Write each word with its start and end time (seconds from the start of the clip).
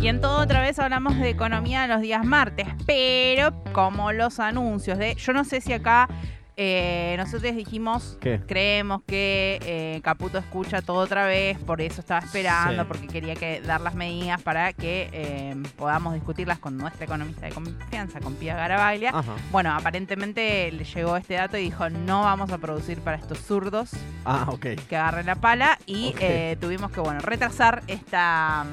Y 0.00 0.08
en 0.08 0.22
todo 0.22 0.40
otra 0.40 0.62
vez 0.62 0.78
hablamos 0.78 1.18
de 1.18 1.28
economía 1.28 1.86
los 1.86 2.00
días 2.00 2.24
martes, 2.24 2.66
pero 2.86 3.62
como 3.74 4.12
los 4.12 4.40
anuncios 4.40 4.96
de, 4.96 5.14
yo 5.16 5.34
no 5.34 5.44
sé 5.44 5.60
si 5.60 5.74
acá 5.74 6.08
eh, 6.56 7.16
nosotros 7.18 7.54
dijimos, 7.54 8.18
creemos 8.46 9.02
que 9.06 9.58
eh, 9.62 10.00
Caputo 10.02 10.38
escucha 10.38 10.80
todo 10.80 10.98
otra 10.98 11.26
vez, 11.26 11.58
por 11.58 11.82
eso 11.82 12.00
estaba 12.00 12.20
esperando, 12.20 12.88
porque 12.88 13.08
quería 13.08 13.34
que 13.34 13.60
dar 13.60 13.82
las 13.82 13.94
medidas 13.94 14.40
para 14.40 14.72
que 14.72 15.10
eh, 15.12 15.54
podamos 15.76 16.14
discutirlas 16.14 16.58
con 16.58 16.78
nuestra 16.78 17.04
economista 17.04 17.44
de 17.44 17.52
confianza, 17.52 18.20
con 18.20 18.36
Pia 18.36 18.56
Garabaglia. 18.56 19.12
Bueno, 19.52 19.74
aparentemente 19.74 20.72
le 20.72 20.84
llegó 20.84 21.18
este 21.18 21.34
dato 21.34 21.58
y 21.58 21.62
dijo, 21.64 21.90
no 21.90 22.22
vamos 22.22 22.52
a 22.52 22.58
producir 22.58 23.00
para 23.02 23.18
estos 23.18 23.38
zurdos 23.38 23.90
ah, 24.24 24.50
que 24.60 24.96
agarren 24.96 25.26
la 25.26 25.34
pala 25.34 25.78
y 25.84 26.14
tuvimos 26.58 26.90
que, 26.90 27.00
bueno, 27.00 27.20
retrasar 27.20 27.82
esta 27.86 28.64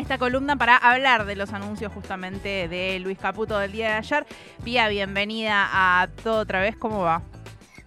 esta 0.00 0.18
columna 0.18 0.56
para 0.56 0.76
hablar 0.76 1.26
de 1.26 1.36
los 1.36 1.52
anuncios 1.52 1.92
justamente 1.92 2.68
de 2.68 2.98
Luis 3.00 3.18
Caputo 3.18 3.58
del 3.58 3.70
día 3.70 3.88
de 3.88 3.94
ayer. 3.94 4.26
Pía, 4.64 4.88
bienvenida 4.88 5.68
a 5.70 6.08
todo 6.24 6.40
otra 6.40 6.60
vez, 6.60 6.74
¿cómo 6.76 7.02
va? 7.02 7.22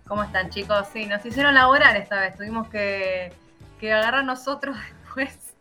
¿Cómo 0.07 0.23
están 0.23 0.49
chicos? 0.49 0.87
Sí, 0.93 1.07
nos 1.07 1.25
hicieron 1.25 1.55
laborar 1.55 1.97
esta 1.97 2.19
vez, 2.19 2.37
tuvimos 2.37 2.69
que, 2.69 3.33
agarrar 3.81 4.23
nosotros 4.23 4.77
después 5.03 5.55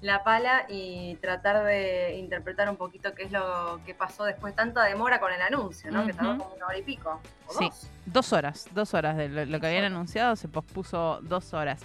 la 0.00 0.22
pala 0.22 0.64
y 0.68 1.16
tratar 1.16 1.64
de 1.64 2.16
interpretar 2.18 2.70
un 2.70 2.76
poquito 2.76 3.12
qué 3.14 3.24
es 3.24 3.32
lo 3.32 3.80
que 3.84 3.94
pasó 3.94 4.24
después 4.24 4.54
tanta 4.54 4.84
demora 4.84 5.18
con 5.20 5.32
el 5.32 5.42
anuncio, 5.42 5.90
¿no? 5.90 6.06
Que 6.06 6.12
tardó 6.12 6.38
como 6.38 6.54
una 6.54 6.66
hora 6.66 6.78
y 6.78 6.82
pico. 6.82 7.20
sí, 7.58 7.68
dos. 8.06 8.32
horas, 8.32 8.68
dos 8.72 8.94
horas 8.94 9.16
de 9.16 9.46
lo 9.46 9.60
que 9.60 9.66
habían 9.66 9.84
anunciado, 9.84 10.36
se 10.36 10.48
pospuso 10.48 11.18
dos 11.22 11.52
horas. 11.52 11.82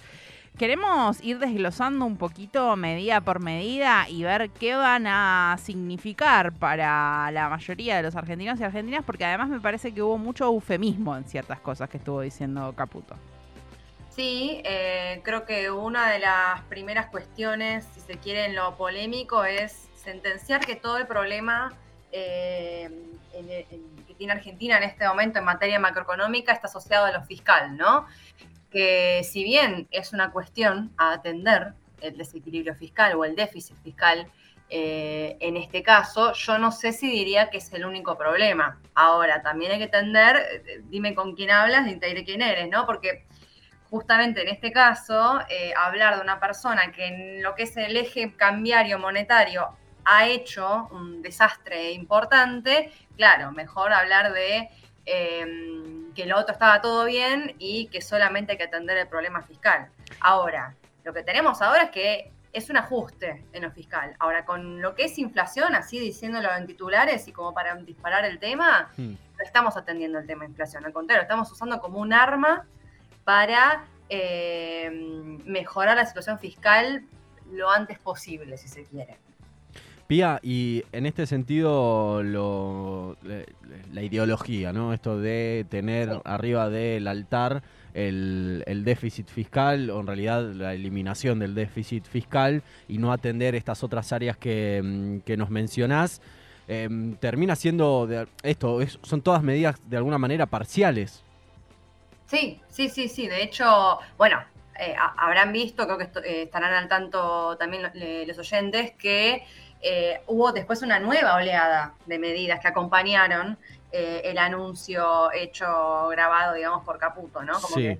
Queremos 0.58 1.22
ir 1.22 1.38
desglosando 1.38 2.04
un 2.04 2.18
poquito 2.18 2.76
medida 2.76 3.22
por 3.22 3.40
medida 3.40 4.06
y 4.08 4.22
ver 4.22 4.50
qué 4.50 4.74
van 4.74 5.06
a 5.06 5.56
significar 5.58 6.52
para 6.52 7.30
la 7.30 7.48
mayoría 7.48 7.96
de 7.96 8.02
los 8.02 8.14
argentinos 8.16 8.60
y 8.60 8.64
argentinas, 8.64 9.02
porque 9.04 9.24
además 9.24 9.48
me 9.48 9.60
parece 9.60 9.94
que 9.94 10.02
hubo 10.02 10.18
mucho 10.18 10.44
eufemismo 10.44 11.16
en 11.16 11.24
ciertas 11.24 11.58
cosas 11.60 11.88
que 11.88 11.96
estuvo 11.96 12.20
diciendo 12.20 12.74
Caputo. 12.76 13.16
Sí, 14.10 14.60
eh, 14.64 15.22
creo 15.24 15.46
que 15.46 15.70
una 15.70 16.10
de 16.10 16.18
las 16.18 16.60
primeras 16.68 17.06
cuestiones, 17.06 17.88
si 17.94 18.00
se 18.00 18.18
quiere, 18.18 18.44
en 18.44 18.54
lo 18.54 18.76
polémico 18.76 19.44
es 19.44 19.88
sentenciar 19.94 20.60
que 20.60 20.76
todo 20.76 20.98
el 20.98 21.06
problema 21.06 21.72
eh, 22.12 22.90
que 23.32 24.14
tiene 24.18 24.34
Argentina 24.34 24.76
en 24.76 24.82
este 24.82 25.08
momento 25.08 25.38
en 25.38 25.46
materia 25.46 25.80
macroeconómica 25.80 26.52
está 26.52 26.66
asociado 26.66 27.06
a 27.06 27.12
lo 27.12 27.22
fiscal, 27.22 27.74
¿no? 27.74 28.06
Que 28.72 29.22
si 29.22 29.44
bien 29.44 29.86
es 29.90 30.12
una 30.12 30.32
cuestión 30.32 30.92
a 30.96 31.12
atender 31.12 31.74
el 32.00 32.16
desequilibrio 32.16 32.74
fiscal 32.74 33.14
o 33.14 33.24
el 33.24 33.36
déficit 33.36 33.76
fiscal, 33.84 34.26
eh, 34.74 35.36
en 35.40 35.58
este 35.58 35.82
caso, 35.82 36.32
yo 36.32 36.56
no 36.56 36.72
sé 36.72 36.92
si 36.92 37.10
diría 37.10 37.50
que 37.50 37.58
es 37.58 37.70
el 37.74 37.84
único 37.84 38.16
problema. 38.16 38.80
Ahora, 38.94 39.42
también 39.42 39.72
hay 39.72 39.78
que 39.78 39.84
atender, 39.84 40.36
eh, 40.66 40.80
dime 40.88 41.14
con 41.14 41.36
quién 41.36 41.50
hablas 41.50 41.86
y 41.88 41.96
te 41.96 42.24
quién 42.24 42.40
eres, 42.40 42.70
¿no? 42.70 42.86
Porque 42.86 43.26
justamente 43.90 44.40
en 44.40 44.48
este 44.48 44.72
caso, 44.72 45.40
eh, 45.50 45.74
hablar 45.76 46.16
de 46.16 46.22
una 46.22 46.40
persona 46.40 46.90
que 46.90 47.06
en 47.06 47.42
lo 47.42 47.54
que 47.54 47.64
es 47.64 47.76
el 47.76 47.94
eje 47.98 48.34
cambiario 48.34 48.98
monetario 48.98 49.76
ha 50.06 50.26
hecho 50.26 50.88
un 50.90 51.20
desastre 51.20 51.92
importante, 51.92 52.90
claro, 53.16 53.52
mejor 53.52 53.92
hablar 53.92 54.32
de 54.32 54.70
que 56.14 56.26
lo 56.26 56.38
otro 56.38 56.52
estaba 56.52 56.80
todo 56.80 57.04
bien 57.04 57.54
y 57.58 57.86
que 57.86 58.00
solamente 58.00 58.52
hay 58.52 58.58
que 58.58 58.64
atender 58.64 58.96
el 58.96 59.08
problema 59.08 59.42
fiscal. 59.42 59.88
Ahora, 60.20 60.74
lo 61.04 61.12
que 61.12 61.22
tenemos 61.22 61.62
ahora 61.62 61.84
es 61.84 61.90
que 61.90 62.32
es 62.52 62.68
un 62.68 62.76
ajuste 62.76 63.44
en 63.52 63.62
lo 63.62 63.70
fiscal. 63.70 64.14
Ahora, 64.18 64.44
con 64.44 64.82
lo 64.82 64.94
que 64.94 65.04
es 65.04 65.18
inflación, 65.18 65.74
así 65.74 65.98
diciéndolo 65.98 66.54
en 66.54 66.66
titulares 66.66 67.26
y 67.26 67.32
como 67.32 67.54
para 67.54 67.74
disparar 67.76 68.24
el 68.24 68.38
tema, 68.38 68.90
hmm. 68.96 69.10
no 69.10 69.44
estamos 69.44 69.76
atendiendo 69.76 70.18
el 70.18 70.26
tema 70.26 70.44
de 70.44 70.50
inflación. 70.50 70.84
Al 70.84 70.92
contrario, 70.92 71.22
estamos 71.22 71.50
usando 71.50 71.80
como 71.80 71.98
un 71.98 72.12
arma 72.12 72.66
para 73.24 73.84
eh, 74.08 74.90
mejorar 75.44 75.96
la 75.96 76.04
situación 76.04 76.38
fiscal 76.38 77.04
lo 77.50 77.70
antes 77.70 77.98
posible, 77.98 78.56
si 78.56 78.68
se 78.68 78.84
quiere. 78.84 79.18
Pía, 80.12 80.40
y 80.42 80.84
en 80.92 81.06
este 81.06 81.24
sentido, 81.24 82.22
lo, 82.22 83.16
la 83.94 84.02
ideología, 84.02 84.70
¿no? 84.70 84.92
Esto 84.92 85.18
de 85.18 85.64
tener 85.70 86.20
arriba 86.24 86.68
del 86.68 87.08
altar 87.08 87.62
el, 87.94 88.82
déficit 88.84 89.30
fiscal, 89.30 89.88
o 89.88 90.00
en 90.00 90.06
realidad 90.06 90.42
la 90.52 90.74
eliminación 90.74 91.38
del 91.38 91.54
déficit 91.54 92.04
fiscal, 92.04 92.62
y 92.88 92.98
no 92.98 93.10
atender 93.10 93.54
estas 93.54 93.82
otras 93.82 94.12
áreas 94.12 94.36
que, 94.36 94.82
mm, 94.84 95.32
nos 95.38 95.48
mencionás, 95.48 96.20
em, 96.68 97.16
termina 97.16 97.56
siendo 97.56 98.06
esto, 98.42 98.80
son 99.00 99.22
todas 99.22 99.42
medidas 99.42 99.76
de 99.88 99.96
alguna 99.96 100.18
manera 100.18 100.44
parciales. 100.44 101.24
Sí, 102.26 102.60
sí, 102.68 102.90
sí, 102.90 103.08
sí. 103.08 103.28
De 103.28 103.42
hecho, 103.42 103.98
bueno, 104.18 104.44
eh, 104.78 104.94
habrán 105.16 105.54
visto, 105.54 105.86
creo 105.86 105.96
que 105.96 106.04
eh, 106.28 106.42
estarán 106.42 106.74
al 106.74 106.88
tanto 106.88 107.56
también 107.56 107.82
los 107.82 108.38
oyentes, 108.38 108.92
que 108.92 109.44
eh, 109.82 110.20
hubo 110.28 110.52
después 110.52 110.80
una 110.82 111.00
nueva 111.00 111.34
oleada 111.34 111.94
de 112.06 112.18
medidas 112.20 112.60
que 112.60 112.68
acompañaron 112.68 113.58
eh, 113.90 114.22
el 114.24 114.38
anuncio 114.38 115.32
hecho, 115.32 116.08
grabado, 116.08 116.54
digamos, 116.54 116.84
por 116.84 116.98
Caputo, 116.98 117.42
¿no? 117.42 117.60
Como 117.60 117.76
que 117.76 117.98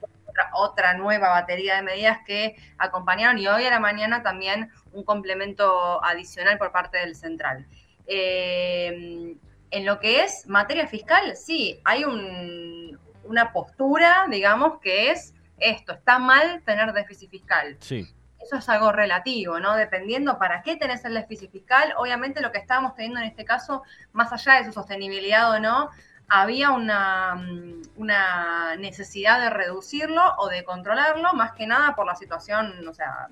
otra, 0.55 0.95
nueva 0.95 1.29
batería 1.29 1.77
de 1.77 1.83
medidas 1.83 2.19
que 2.25 2.57
acompañaron 2.79 3.37
y 3.39 3.49
hoy 3.49 3.67
a 3.67 3.71
la 3.71 3.81
mañana 3.81 4.23
también 4.23 4.71
un 4.93 5.05
complemento 5.05 6.03
adicional 6.05 6.57
por 6.57 6.71
parte 6.71 6.99
del 6.99 7.17
central. 7.17 7.67
Eh, 8.07 9.37
en 9.71 9.87
lo 9.87 9.99
que 9.99 10.23
es 10.23 10.47
materia 10.47 10.87
fiscal, 10.87 11.37
sí, 11.37 11.81
hay 11.85 12.05
una 12.05 13.53
postura, 13.53 14.27
digamos, 14.31 14.79
que 14.81 15.11
es 15.11 15.35
esto, 15.59 15.93
está 15.93 16.19
mal 16.19 16.63
tener 16.65 16.93
déficit 16.93 17.29
fiscal. 17.29 17.77
Sí 17.81 18.07
eso 18.43 18.57
es 18.57 18.69
algo 18.69 18.93
relativo, 18.93 19.61
¿no? 19.61 19.77
Dependiendo 19.77 20.39
para 20.39 20.63
qué 20.63 20.77
tenés 20.77 21.05
el 21.05 21.15
déficit 21.15 21.51
fiscal, 21.51 21.95
obviamente 21.97 22.41
lo 22.41 22.53
que 22.53 22.59
estábamos 22.59 22.95
teniendo 22.95 23.21
en 23.21 23.27
este 23.27 23.45
caso, 23.45 23.83
más 24.13 24.33
allá 24.33 24.59
de 24.59 24.65
su 24.67 24.73
sostenibilidad 24.73 25.51
o 25.51 25.61
no, 25.61 25.91
había 26.29 26.71
una, 26.71 27.35
mm, 27.35 27.83
una 27.97 28.77
necesidad 28.77 29.41
de 29.41 29.51
reducirlo 29.51 30.23
o 30.39 30.49
de 30.49 30.65
controlarlo, 30.65 31.35
más 31.35 31.53
que 31.53 31.67
nada 31.67 31.95
por 31.95 32.07
la 32.07 32.15
situación, 32.15 32.87
o 32.89 32.95
sea, 32.95 33.29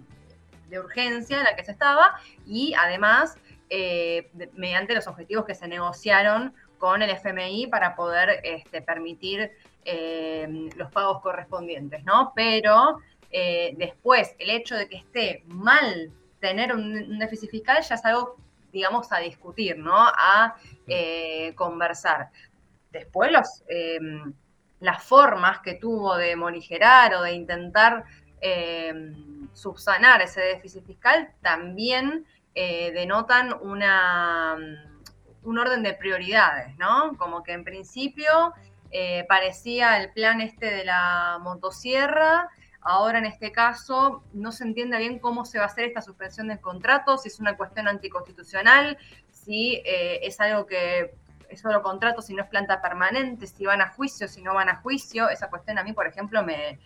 de 0.68 0.78
urgencia 0.78 1.38
en 1.38 1.44
la 1.44 1.56
que 1.56 1.64
se 1.64 1.72
estaba 1.72 2.14
y 2.46 2.74
además 2.78 3.36
eh, 3.68 4.30
mediante 4.54 4.94
los 4.94 5.06
objetivos 5.06 5.44
que 5.44 5.54
se 5.54 5.68
negociaron 5.68 6.54
con 6.78 7.02
el 7.02 7.10
FMI 7.10 7.66
para 7.66 7.94
poder 7.94 8.40
este, 8.42 8.80
permitir 8.80 9.52
eh, 9.84 10.68
los 10.76 10.90
pagos 10.90 11.20
correspondientes, 11.20 12.04
¿no? 12.04 12.32
Pero 12.34 13.00
eh, 13.30 13.74
después, 13.76 14.34
el 14.38 14.50
hecho 14.50 14.76
de 14.76 14.88
que 14.88 14.96
esté 14.96 15.44
mal 15.46 16.12
tener 16.40 16.74
un, 16.74 17.18
déficit 17.18 17.50
fiscal 17.50 17.82
ya 17.82 17.94
es 17.94 18.04
algo, 18.04 18.36
digamos, 18.72 19.12
a 19.12 19.18
discutir, 19.18 19.78
¿no? 19.78 19.94
A 19.96 20.56
eh, 20.86 21.54
conversar. 21.54 22.30
Después, 22.90 23.30
los, 23.30 23.62
em, 23.68 24.32
las 24.80 25.02
formas 25.04 25.60
que 25.60 25.74
tuvo 25.74 26.16
de 26.16 26.34
morigerar 26.34 27.14
o 27.14 27.22
de 27.22 27.32
intentar 27.32 28.04
em, 28.40 29.48
subsanar 29.52 30.22
ese 30.22 30.40
déficit 30.40 30.84
fiscal 30.86 31.32
también 31.42 32.26
eh, 32.54 32.90
denotan 32.92 33.52
una, 33.60 34.56
un 35.44 35.58
orden 35.58 35.82
de 35.82 35.92
prioridades, 35.94 36.76
¿no? 36.78 37.16
Como 37.16 37.42
que 37.42 37.52
en 37.52 37.64
principio 37.64 38.54
parecía 39.28 40.02
el 40.02 40.12
plan 40.12 40.40
este 40.40 40.66
de 40.66 40.84
la 40.84 41.38
motosierra 41.40 42.50
Ahora, 42.82 43.18
en 43.18 43.26
este 43.26 43.52
caso, 43.52 44.24
no 44.32 44.52
se 44.52 44.64
entiende 44.64 44.98
bien 44.98 45.18
cómo 45.18 45.44
se 45.44 45.58
va 45.58 45.64
a 45.64 45.66
hacer 45.66 45.84
esta 45.84 46.00
suspensión 46.00 46.48
del 46.48 46.60
contrato, 46.60 47.18
si 47.18 47.28
es 47.28 47.38
una 47.38 47.56
cuestión 47.56 47.88
anticonstitucional, 47.88 48.96
si 49.30 49.82
eh, 49.84 50.20
es 50.22 50.40
algo 50.40 50.66
que 50.66 51.14
es 51.50 51.60
solo 51.60 51.82
contrato, 51.82 52.22
si 52.22 52.32
no 52.32 52.42
es 52.42 52.48
planta 52.48 52.80
permanente, 52.80 53.46
si 53.46 53.66
van 53.66 53.82
a 53.82 53.90
juicio, 53.90 54.28
si 54.28 54.40
no 54.40 54.54
van 54.54 54.68
a 54.68 54.76
juicio. 54.76 55.28
Esa 55.28 55.50
cuestión 55.50 55.78
a 55.78 55.84
mí, 55.84 55.92
por 55.92 56.06
ejemplo, 56.06 56.42
me, 56.42 56.78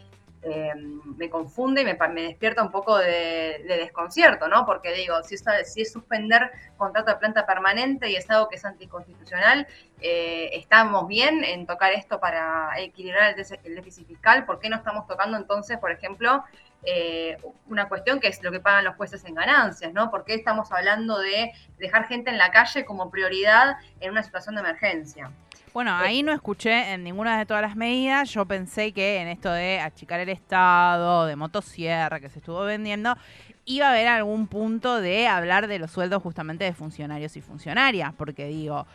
Em, 0.47 1.01
me 1.17 1.31
confunde 1.31 1.81
y 1.81 1.85
me, 1.87 2.23
despierta 2.23 2.63
un 2.63 2.71
poco 2.71 2.99
de, 2.99 3.65
desconcierto, 3.67 4.47
¿no? 4.47 4.67
Porque 4.67 4.93
digo, 4.93 5.23
si 5.23 5.37
es, 5.37 5.45
si 5.65 5.81
es 5.81 5.91
suspender 5.91 6.51
contrato 6.77 7.13
de 7.13 7.17
planta 7.17 7.47
permanente 7.47 8.11
y 8.11 8.17
es 8.17 8.29
algo 8.29 8.51
que 8.51 8.57
es 8.57 8.65
anticonstitucional, 8.67 9.67
eh, 10.03 10.51
¿estamos 10.53 11.09
bien 11.09 11.45
en 11.45 11.67
tocar 11.67 11.93
esto 11.93 12.21
para 12.21 12.79
equilibrar 12.79 13.35
el, 13.65 13.75
déficit 13.75 14.07
fiscal? 14.07 14.45
¿Por 14.45 14.59
qué 14.59 14.69
no 14.69 14.77
estamos 14.77 15.07
tocando 15.07 15.39
entonces, 15.39 15.79
por 15.79 15.91
ejemplo, 15.91 16.45
eh, 16.83 17.39
una 17.71 17.89
cuestión 17.89 18.21
que 18.21 18.29
es 18.29 18.43
lo 18.43 18.53
que 18.53 18.61
pagan 18.61 18.85
los 18.85 18.97
jueces 18.97 19.25
en 19.25 19.35
ganancias, 19.37 19.95
¿no? 19.95 20.11
¿Por 20.11 20.25
qué 20.27 20.35
estamos 20.35 20.71
hablando 20.73 21.21
de 21.21 21.53
dejar 21.79 22.07
gente 22.07 22.29
en 22.29 22.37
la 22.37 22.51
calle 22.51 22.85
como 22.85 23.11
prioridad 23.11 23.77
en 24.01 24.11
una 24.11 24.23
situación 24.23 24.57
de 24.57 24.61
emergencia? 24.61 25.31
Bueno, 25.75 25.93
ahí 25.97 26.23
no 26.23 26.33
escuché 26.33 26.93
en 26.93 27.03
ninguna 27.03 27.37
de 27.37 27.47
todas 27.47 27.61
las 27.61 27.75
medidas. 27.75 28.31
Yo 28.31 28.47
pensé 28.47 28.93
que 28.93 29.17
en 29.21 29.27
esto 29.27 29.51
de 29.51 29.81
achicar 29.81 30.21
el 30.21 30.29
Estado, 30.29 31.27
de 31.27 31.35
motosierra 31.35 32.21
que 32.21 32.31
se 32.31 32.39
estuvo 32.39 32.61
vendiendo, 32.61 33.17
iba 33.65 33.89
a 33.89 33.91
haber 33.91 34.07
algún 34.07 34.47
punto 34.47 35.01
de 35.01 35.27
hablar 35.27 35.67
de 35.67 35.81
los 35.81 35.91
sueldos 35.91 36.23
justamente 36.23 36.63
de 36.63 36.75
funcionarios 36.75 37.37
y 37.37 37.41
funcionarias, 37.41 38.15
porque 38.15 38.47
digo, 38.47 38.87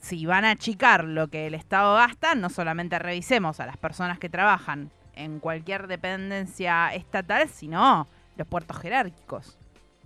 si 0.00 0.26
van 0.26 0.44
a 0.44 0.50
achicar 0.50 1.04
lo 1.04 1.28
que 1.28 1.46
el 1.46 1.54
Estado 1.54 1.94
gasta, 1.94 2.34
no 2.34 2.50
solamente 2.50 2.98
revisemos 2.98 3.60
a 3.60 3.66
las 3.66 3.76
personas 3.76 4.18
que 4.18 4.28
trabajan 4.28 4.90
en 5.14 5.38
cualquier 5.38 5.86
dependencia 5.86 6.92
estatal, 6.92 7.48
sino 7.48 8.08
los 8.36 8.48
puertos 8.48 8.78
jerárquicos. 8.78 9.59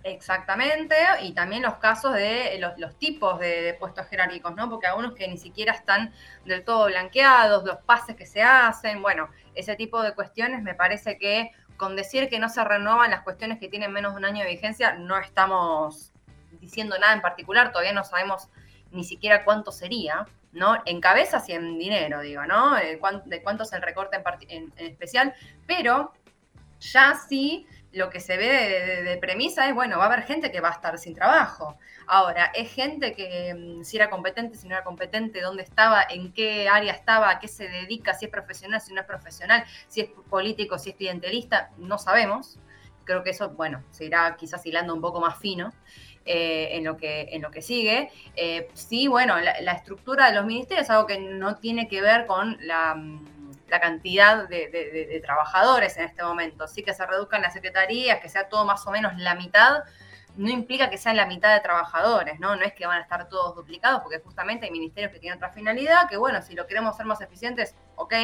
Exactamente, 0.07 0.95
y 1.23 1.33
también 1.33 1.63
los 1.63 1.77
casos 1.77 2.13
de 2.13 2.61
los, 2.77 2.95
tipos 2.99 3.41
de, 3.41 3.75
puestos 3.81 4.07
jerárquicos, 4.07 4.55
¿no? 4.55 4.69
Porque 4.69 4.87
algunos 4.87 5.15
que 5.15 5.27
ni 5.27 5.39
siquiera 5.39 5.73
están 5.73 6.13
del 6.45 6.63
todo 6.63 6.87
blanqueados, 6.89 7.65
los 7.65 7.79
pases 7.79 8.15
que 8.15 8.27
se 8.27 8.43
hacen, 8.43 9.01
bueno, 9.01 9.31
ese 9.55 9.77
tipo 9.77 10.03
de 10.03 10.15
cuestiones 10.15 10.63
me 10.63 10.75
parece 10.75 11.17
que 11.17 11.53
con 11.79 11.97
decir 11.97 12.29
que 12.29 12.39
no 12.39 12.51
se 12.51 12.63
renuevan 12.63 13.13
las 13.13 13.23
cuestiones 13.23 13.59
que 13.59 13.69
tienen 13.69 13.93
menos 13.95 14.13
de 14.13 14.19
un 14.19 14.27
año 14.27 14.45
de 14.45 14.51
vigencia, 14.51 14.93
no 14.93 15.17
estamos 15.17 16.13
diciendo 16.61 16.99
nada 16.99 17.15
en 17.15 17.23
particular, 17.23 17.73
todavía 17.73 17.95
no 17.95 18.05
sabemos 18.05 18.51
ni 18.91 19.05
siquiera 19.05 19.43
cuánto 19.43 19.73
sería, 19.73 20.27
¿no? 20.53 20.83
En 20.85 21.01
cabezas 21.01 21.49
y 21.49 21.53
en 21.53 21.79
dinero, 21.79 22.21
digo, 22.21 22.45
¿no? 22.45 22.75
De 22.75 22.99
cuánto, 22.99 23.63
es 23.63 23.73
el 23.73 23.81
recorte 23.81 24.23
en 24.51 24.71
especial, 24.77 25.35
pero 25.67 26.13
ya 26.79 27.15
sí 27.27 27.67
lo 27.95 28.11
que 28.11 28.21
se 28.21 28.37
ve 28.37 29.03
de, 29.05 29.17
premisa 29.19 29.69
es, 29.69 29.75
bueno, 29.75 29.99
va 29.99 30.05
a 30.05 30.07
haber 30.09 30.25
gente 30.25 30.51
que 30.51 30.61
va 30.61 30.69
a 30.69 30.73
estar 30.73 30.99
sin 30.99 31.15
trabajo. 31.15 31.79
Ahora, 32.07 32.47
es 32.55 32.73
gente 32.73 33.15
que 33.15 33.55
mm, 33.55 33.85
si 33.85 33.97
era 33.97 34.11
competente, 34.11 34.57
si 34.57 34.69
no 34.69 34.75
era 34.75 34.85
competente, 34.85 35.41
dónde 35.41 35.63
estaba, 35.63 36.05
en 36.09 36.33
qué 36.33 36.69
área 36.69 36.93
estaba, 36.93 37.31
a 37.31 37.39
qué 37.39 37.49
se 37.49 37.69
dedica, 37.69 38.13
si 38.15 38.27
es 38.27 38.31
profesional, 38.31 38.81
si 38.81 38.93
no 38.93 39.01
es 39.01 39.07
profesional, 39.07 39.65
si 39.89 40.03
es 40.03 40.09
político, 40.29 40.79
si 40.79 40.91
es 40.91 40.97
clientelista, 40.97 41.71
no 41.79 41.99
sabemos. 41.99 42.59
Creo 43.05 43.23
que 43.23 43.31
eso, 43.31 43.51
bueno, 43.51 43.85
se 43.91 44.07
irá 44.07 44.37
quizás 44.37 44.65
hilando 44.67 44.93
un 44.95 45.01
poco 45.01 45.21
más 45.21 45.39
fino. 45.39 45.73
Eh, 46.27 46.79
en, 46.79 46.85
lo 46.85 46.97
que, 46.97 47.29
en 47.33 47.43
lo 47.43 47.51
que 47.51 47.61
sigue. 47.61 48.11
Eh, 48.35 48.71
sí, 48.73 49.09
bueno, 49.09 49.39
la, 49.41 49.61
la, 49.61 49.73
estructura 49.73 50.31
de 50.31 50.35
los 50.35 50.47
ministerios 50.47 50.87
es 50.87 50.91
algo 50.91 51.07
que 51.07 51.19
no 51.19 51.57
tiene 51.57 51.87
que 51.87 52.01
ver 52.01 52.25
con 52.25 52.57
la 52.63 52.95
mm, 52.95 53.34
la 53.69 53.81
cantidad 53.81 54.49
de, 54.49 55.21
trabajadores 55.25 55.97
en 55.97 56.05
este 56.05 56.23
momento. 56.23 56.67
Sí 56.67 56.83
que 56.83 56.95
se 56.95 57.07
reduzcan 57.07 57.43
las 57.43 57.53
secretarías, 57.53 58.21
que 58.21 58.29
sea 58.29 58.49
todo 58.49 58.65
más 58.65 58.87
o 58.87 58.91
menos 58.91 59.17
la 59.17 59.35
mitad, 59.35 59.85
no 60.37 60.51
implica 60.51 60.91
que 60.91 60.99
sean 60.99 61.17
la 61.17 61.27
mitad 61.27 61.55
de 61.55 61.61
trabajadores, 61.61 62.41
¿no? 62.41 62.57
No 62.57 62.63
es 62.63 62.73
que 62.73 62.87
van 62.87 62.99
a 62.99 63.03
estar 63.03 63.29
todos 63.29 63.55
duplicados, 63.55 64.01
porque 64.03 64.19
justamente 64.19 64.67
hay 64.67 64.73
ministerios 64.73 65.13
que 65.13 65.21
tienen 65.21 65.37
otra 65.37 65.51
finalidad, 65.51 66.09
que 66.09 66.17
bueno, 66.17 66.43
si 66.43 66.55
lo 66.55 66.67
queremos 66.67 66.95
hacer 66.95 67.07
más 67.07 67.21
eficientes, 67.21 67.77
ok, 67.95 68.15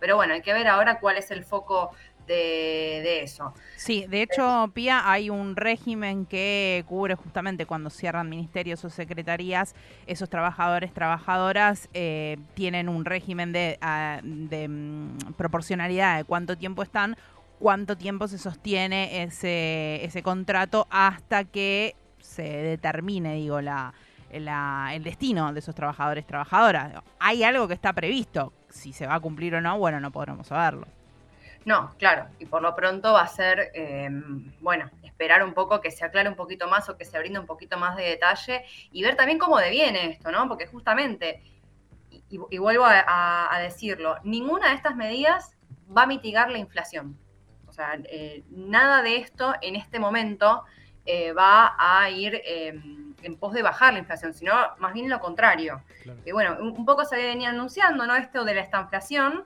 pero 0.00 0.16
bueno, 0.16 0.32
hay 0.32 0.40
que 0.40 0.54
ver 0.54 0.66
ahora 0.66 0.98
cuál 0.98 1.18
es 1.18 1.30
el 1.30 1.44
foco 1.44 1.90
de, 2.28 3.22
eso. 3.22 3.52
Sí, 3.76 4.06
de 4.08 4.22
hecho, 4.22 4.70
Pía, 4.74 5.10
hay 5.10 5.30
un 5.30 5.56
régimen 5.56 6.26
que 6.26 6.84
cubre 6.86 7.14
justamente 7.14 7.66
cuando 7.66 7.90
cierran 7.90 8.28
ministerios 8.28 8.84
o 8.84 8.90
secretarías, 8.90 9.74
esos 10.06 10.28
trabajadores, 10.28 10.92
trabajadoras 10.92 11.88
eh, 11.94 12.36
tienen 12.54 12.88
un 12.88 13.04
régimen 13.04 13.52
de, 13.52 13.78
ah, 13.80 14.20
de 14.22 14.68
mm, 14.68 15.32
proporcionalidad 15.36 16.18
de 16.18 16.24
cuánto 16.24 16.56
tiempo 16.56 16.82
están, 16.82 17.16
cuánto 17.58 17.96
tiempo 17.96 18.28
se 18.28 18.38
sostiene 18.38 19.22
ese, 19.22 20.04
ese 20.04 20.22
contrato 20.22 20.86
hasta 20.90 21.44
que 21.44 21.96
se 22.20 22.42
determine, 22.42 23.34
digo, 23.34 23.60
la, 23.60 23.94
el 24.30 25.02
destino 25.02 25.52
de 25.52 25.60
esos 25.60 25.74
trabajadores, 25.74 26.26
trabajadoras. 26.26 27.02
Hay 27.18 27.42
algo 27.42 27.66
que 27.66 27.74
está 27.74 27.92
previsto. 27.92 28.52
Si 28.68 28.92
se 28.92 29.06
va 29.06 29.14
a 29.14 29.20
cumplir 29.20 29.54
o 29.54 29.60
no, 29.60 29.78
bueno, 29.78 29.98
no 30.00 30.10
podremos 30.10 30.48
saberlo. 30.48 30.86
No, 31.64 31.94
claro, 31.98 32.28
y 32.38 32.46
por 32.46 32.62
lo 32.62 32.74
pronto 32.74 33.12
va 33.12 33.22
a 33.22 33.28
ser, 33.28 33.70
em, 33.74 34.52
bueno, 34.60 34.90
esperar 35.02 35.42
un 35.42 35.52
poco 35.52 35.80
que 35.80 35.90
se 35.90 36.04
aclare 36.04 36.28
un 36.28 36.36
poquito 36.36 36.68
más 36.68 36.88
o 36.88 36.96
que 36.96 37.04
se 37.04 37.18
brinde 37.18 37.38
un 37.38 37.46
poquito 37.46 37.76
más 37.76 37.96
de 37.96 38.04
detalle 38.04 38.64
y 38.92 39.02
ver 39.02 39.16
también 39.16 39.38
cómo 39.38 39.58
deviene 39.58 40.10
esto, 40.10 40.30
¿no? 40.30 40.48
Porque 40.48 40.66
justamente, 40.66 41.42
y, 42.30 42.58
vuelvo 42.58 42.84
a, 42.86 43.58
decirlo, 43.60 44.16
ninguna 44.22 44.68
de 44.68 44.74
estas 44.76 44.96
medidas 44.96 45.56
va 45.94 46.02
a 46.02 46.06
mitigar 46.06 46.50
la 46.50 46.58
inflación. 46.58 47.18
O 47.66 47.72
sea, 47.72 47.98
eh, 48.04 48.44
nada 48.50 49.02
de 49.02 49.16
esto 49.16 49.54
en 49.60 49.76
este 49.76 49.98
momento 49.98 50.64
eh, 51.04 51.32
va 51.32 51.74
a 51.78 52.08
ir 52.10 52.40
em, 52.44 53.14
en 53.22 53.36
pos 53.36 53.52
de 53.52 53.62
bajar 53.62 53.92
la 53.92 53.98
inflación, 53.98 54.34
sino 54.34 54.54
más 54.78 54.92
bien 54.92 55.08
lo 55.08 55.20
contrario. 55.20 55.82
Y 56.24 56.32
bueno, 56.32 56.56
un, 56.60 56.84
poco 56.84 57.04
se 57.04 57.16
venía 57.16 57.50
anunciando, 57.50 58.06
¿no? 58.06 58.14
Esto 58.14 58.44
de 58.44 58.54
la 58.54 58.60
estanflación. 58.60 59.44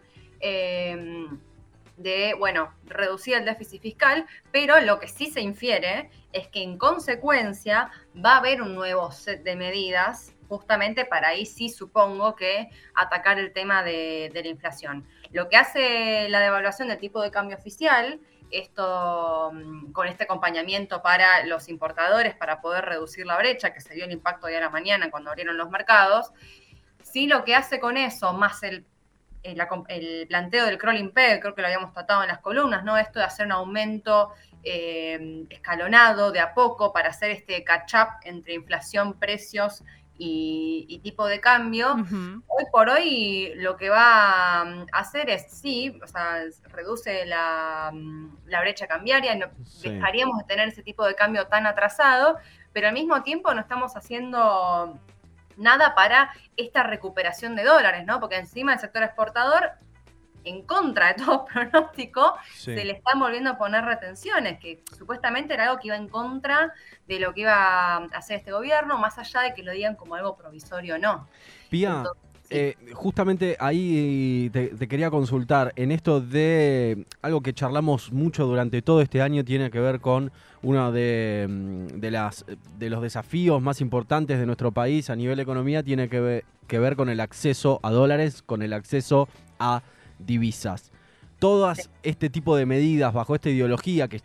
De, 1.97 2.35
bueno, 2.39 2.73
reducir 2.85 3.35
el 3.35 3.45
déficit 3.45 3.83
fiscal, 3.83 4.27
pero 4.51 4.81
lo 4.81 4.99
que 4.99 5.09
sí 5.09 5.31
se 5.31 5.41
infiere 5.41 6.11
es 6.33 6.49
que 6.49 6.63
en 6.63 6.79
consecuencia 6.79 7.91
va 8.15 8.33
a 8.33 8.39
haber 8.39 8.63
un 8.63 8.75
nuevo 8.75 9.11
set 9.13 9.43
de 9.43 9.57
medidas 9.57 10.35
justamente 10.53 11.07
para 11.07 11.29
ahí 11.29 11.47
sí 11.47 11.71
supongo 11.71 12.37
que 12.37 12.69
atacar 12.95 13.39
el 13.39 13.55
tema 13.55 13.83
de, 13.83 14.31
la 14.35 14.49
inflación. 14.49 15.09
Lo 15.31 15.49
que 15.49 15.57
hace 15.57 16.29
la 16.29 16.41
devaluación 16.41 16.89
del 16.89 16.99
tipo 16.99 17.23
de 17.23 17.31
cambio 17.31 17.57
oficial, 17.57 18.21
esto 18.51 19.51
mm, 19.55 19.93
con 19.93 20.09
este 20.09 20.25
acompañamiento 20.25 21.01
para 21.01 21.47
los 21.47 21.71
importadores 21.71 22.35
para 22.35 22.61
poder 22.61 22.85
reducir 22.85 23.25
la 23.25 23.39
brecha, 23.39 23.73
que 23.73 23.81
se 23.81 23.95
dio 23.95 24.05
el 24.05 24.13
impacto 24.13 24.47
de 24.47 24.59
a 24.59 24.61
la 24.61 24.69
mañana 24.69 25.11
cuando 25.11 25.31
abrieron 25.31 25.57
los 25.57 25.71
mercados, 25.71 26.33
sí 27.03 27.27
lo 27.27 27.45
que 27.45 27.55
hace 27.55 27.81
con 27.81 27.97
eso, 27.97 28.35
más 28.35 28.63
el 28.63 28.85
el, 29.43 30.27
planteo 30.29 30.67
del 30.67 30.79
crawling 30.79 31.13
peg, 31.13 31.41
creo 31.41 31.55
que 31.55 31.63
lo 31.63 31.67
habíamos 31.67 31.93
tratado 31.93 32.23
en 32.23 32.29
las 32.29 32.39
columnas, 32.39 32.85
¿no? 32.85 32.97
Esto 32.97 33.19
de 33.19 33.25
hacer 33.25 33.47
un 33.47 33.53
aumento 33.53 34.33
eh, 34.63 35.45
escalonado 35.51 36.31
de 36.31 36.41
a 36.41 36.55
poco 36.55 36.93
para 36.93 37.09
hacer 37.09 37.31
este 37.31 37.65
catch-up 37.65 38.09
entre 38.25 38.55
inflación, 38.55 39.15
precios 39.19 39.83
y, 40.25 41.01
tipo 41.03 41.27
de 41.27 41.41
cambio. 41.41 41.95
Hoy 41.95 42.65
por 42.71 42.89
hoy 42.89 43.53
lo 43.57 43.77
que 43.77 43.89
va 43.89 44.61
a 44.61 44.85
hacer 44.93 45.31
es, 45.31 45.51
sí, 45.51 45.99
o 46.03 46.07
sea, 46.07 46.45
reduce 46.69 47.27
la, 47.27 47.93
brecha 48.61 48.87
cambiaria, 48.87 49.35
no, 49.35 49.47
dejaríamos 49.83 50.39
de 50.39 50.45
tener 50.45 50.69
ese 50.69 50.83
tipo 50.83 51.05
de 51.05 51.15
cambio 51.15 51.49
tan 51.49 51.67
atrasado, 51.67 52.39
pero 52.73 52.89
al 52.89 52.95
mismo 52.95 53.23
tiempo 53.23 53.53
no 53.53 53.61
estamos 53.61 53.97
haciendo 53.97 54.99
nada 55.57 55.95
para 55.95 56.33
esta 56.57 56.83
recuperación 56.83 57.57
de 57.57 57.65
dólares, 57.65 58.05
¿no? 58.07 58.21
Porque 58.21 58.37
encima 58.37 58.73
el 58.73 58.79
sector 58.79 59.03
exportador, 59.03 59.73
en 60.45 60.63
contra 60.63 61.09
de 61.09 61.15
todo 61.15 61.45
pronóstico, 61.53 62.37
se 62.55 62.85
le 62.85 62.93
están 62.93 63.19
volviendo 63.19 63.51
a 63.51 63.59
poner 63.59 63.85
retenciones, 63.85 64.59
que 64.59 64.83
supuestamente 64.97 65.55
era 65.55 65.65
algo 65.65 65.79
que 65.79 65.89
iba 65.89 65.97
en 65.97 66.09
contra 66.09 66.73
de 67.07 67.21
lo 67.21 67.33
que 67.35 67.43
iba 67.43 67.55
a 67.55 67.97
hacer 68.15 68.39
este 68.39 68.53
gobierno, 68.53 68.99
más 68.99 69.19
allá 69.19 69.41
de 69.43 69.55
que 69.55 69.63
lo 69.63 69.73
digan 69.73 69.97
como 69.97 70.15
algo 70.15 70.37
provisorio 70.37 70.97
o 70.97 70.99
no. 70.99 71.29
Pía, 71.71 72.05
eh, 72.55 72.77
justamente 72.93 73.57
ahí 73.59 74.51
te, 74.53 74.71
quería 74.87 75.11
consultar 75.11 75.73
en 75.75 75.91
esto 75.91 76.21
de 76.21 77.07
algo 77.23 77.41
que 77.41 77.55
charlamos 77.55 78.13
mucho 78.13 78.47
durante 78.47 78.83
todo 78.83 79.01
este 79.01 79.23
año, 79.23 79.43
tiene 79.43 79.71
que 79.71 79.81
ver 79.81 80.01
con 80.01 80.31
uno 80.63 80.93
de, 80.93 81.47
mm, 81.49 82.05
las, 82.11 82.45
de 82.79 82.91
los 82.91 83.01
desafíos 83.01 83.63
más 83.63 83.81
importantes 83.81 84.39
de 84.39 84.45
nuestro 84.45 84.71
país 84.71 85.09
a 85.09 85.17
nivel 85.17 85.41
economía, 85.41 85.83
tiene 85.83 86.11
que 86.11 86.21
ver, 86.21 86.45
que 86.67 86.79
ver 86.79 86.95
con 86.95 87.09
el 87.09 87.21
acceso 87.21 87.81
a 87.83 87.91
dólares, 87.91 88.43
con 88.43 88.63
el 88.63 88.75
acceso 88.75 89.29
a 89.59 89.83
divisas. 90.19 90.93
Todas 91.39 91.91
este 92.03 92.29
tipo 92.29 92.55
de 92.55 92.67
medidas 92.67 93.15
bajo 93.15 93.35
esta 93.35 93.49
ideología 93.49 94.09
que 94.09 94.21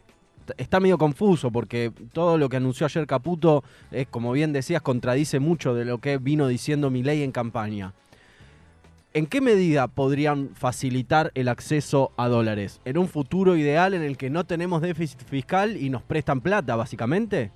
está 0.58 0.80
medio 0.80 0.98
confuso 0.98 1.52
porque 1.52 1.92
todo 2.14 2.38
lo 2.38 2.50
que 2.50 2.58
anunció 2.58 2.86
ayer 2.86 3.08
Caputo, 3.08 3.64
es, 3.92 4.08
como 4.08 4.32
bien 4.32 4.54
decías, 4.54 4.82
contradice 4.82 5.40
mucho 5.40 5.74
de 5.74 5.86
lo 5.86 6.00
que 6.00 6.18
vino 6.18 6.48
diciendo 6.48 6.90
ley 6.90 7.24
en 7.24 7.32
campaña. 7.32 7.94
¿En 9.18 9.26
qué 9.26 9.42
medida 9.42 9.88
podrían 9.88 10.54
facilitar 10.54 11.32
el 11.34 11.48
acceso 11.48 12.12
a 12.18 12.28
dólares? 12.28 12.82
¿En 12.86 13.00
un 13.00 13.08
futuro 13.08 13.56
ideal 13.56 13.96
en 13.96 14.04
el 14.04 14.16
que 14.16 14.30
no 14.30 14.46
tenemos 14.46 14.80
déficit 14.80 15.20
fiscal 15.28 15.76
y 15.76 15.90
nos 15.90 16.04
prestan 16.04 16.40
plata, 16.40 16.76
básicamente? 16.76 17.50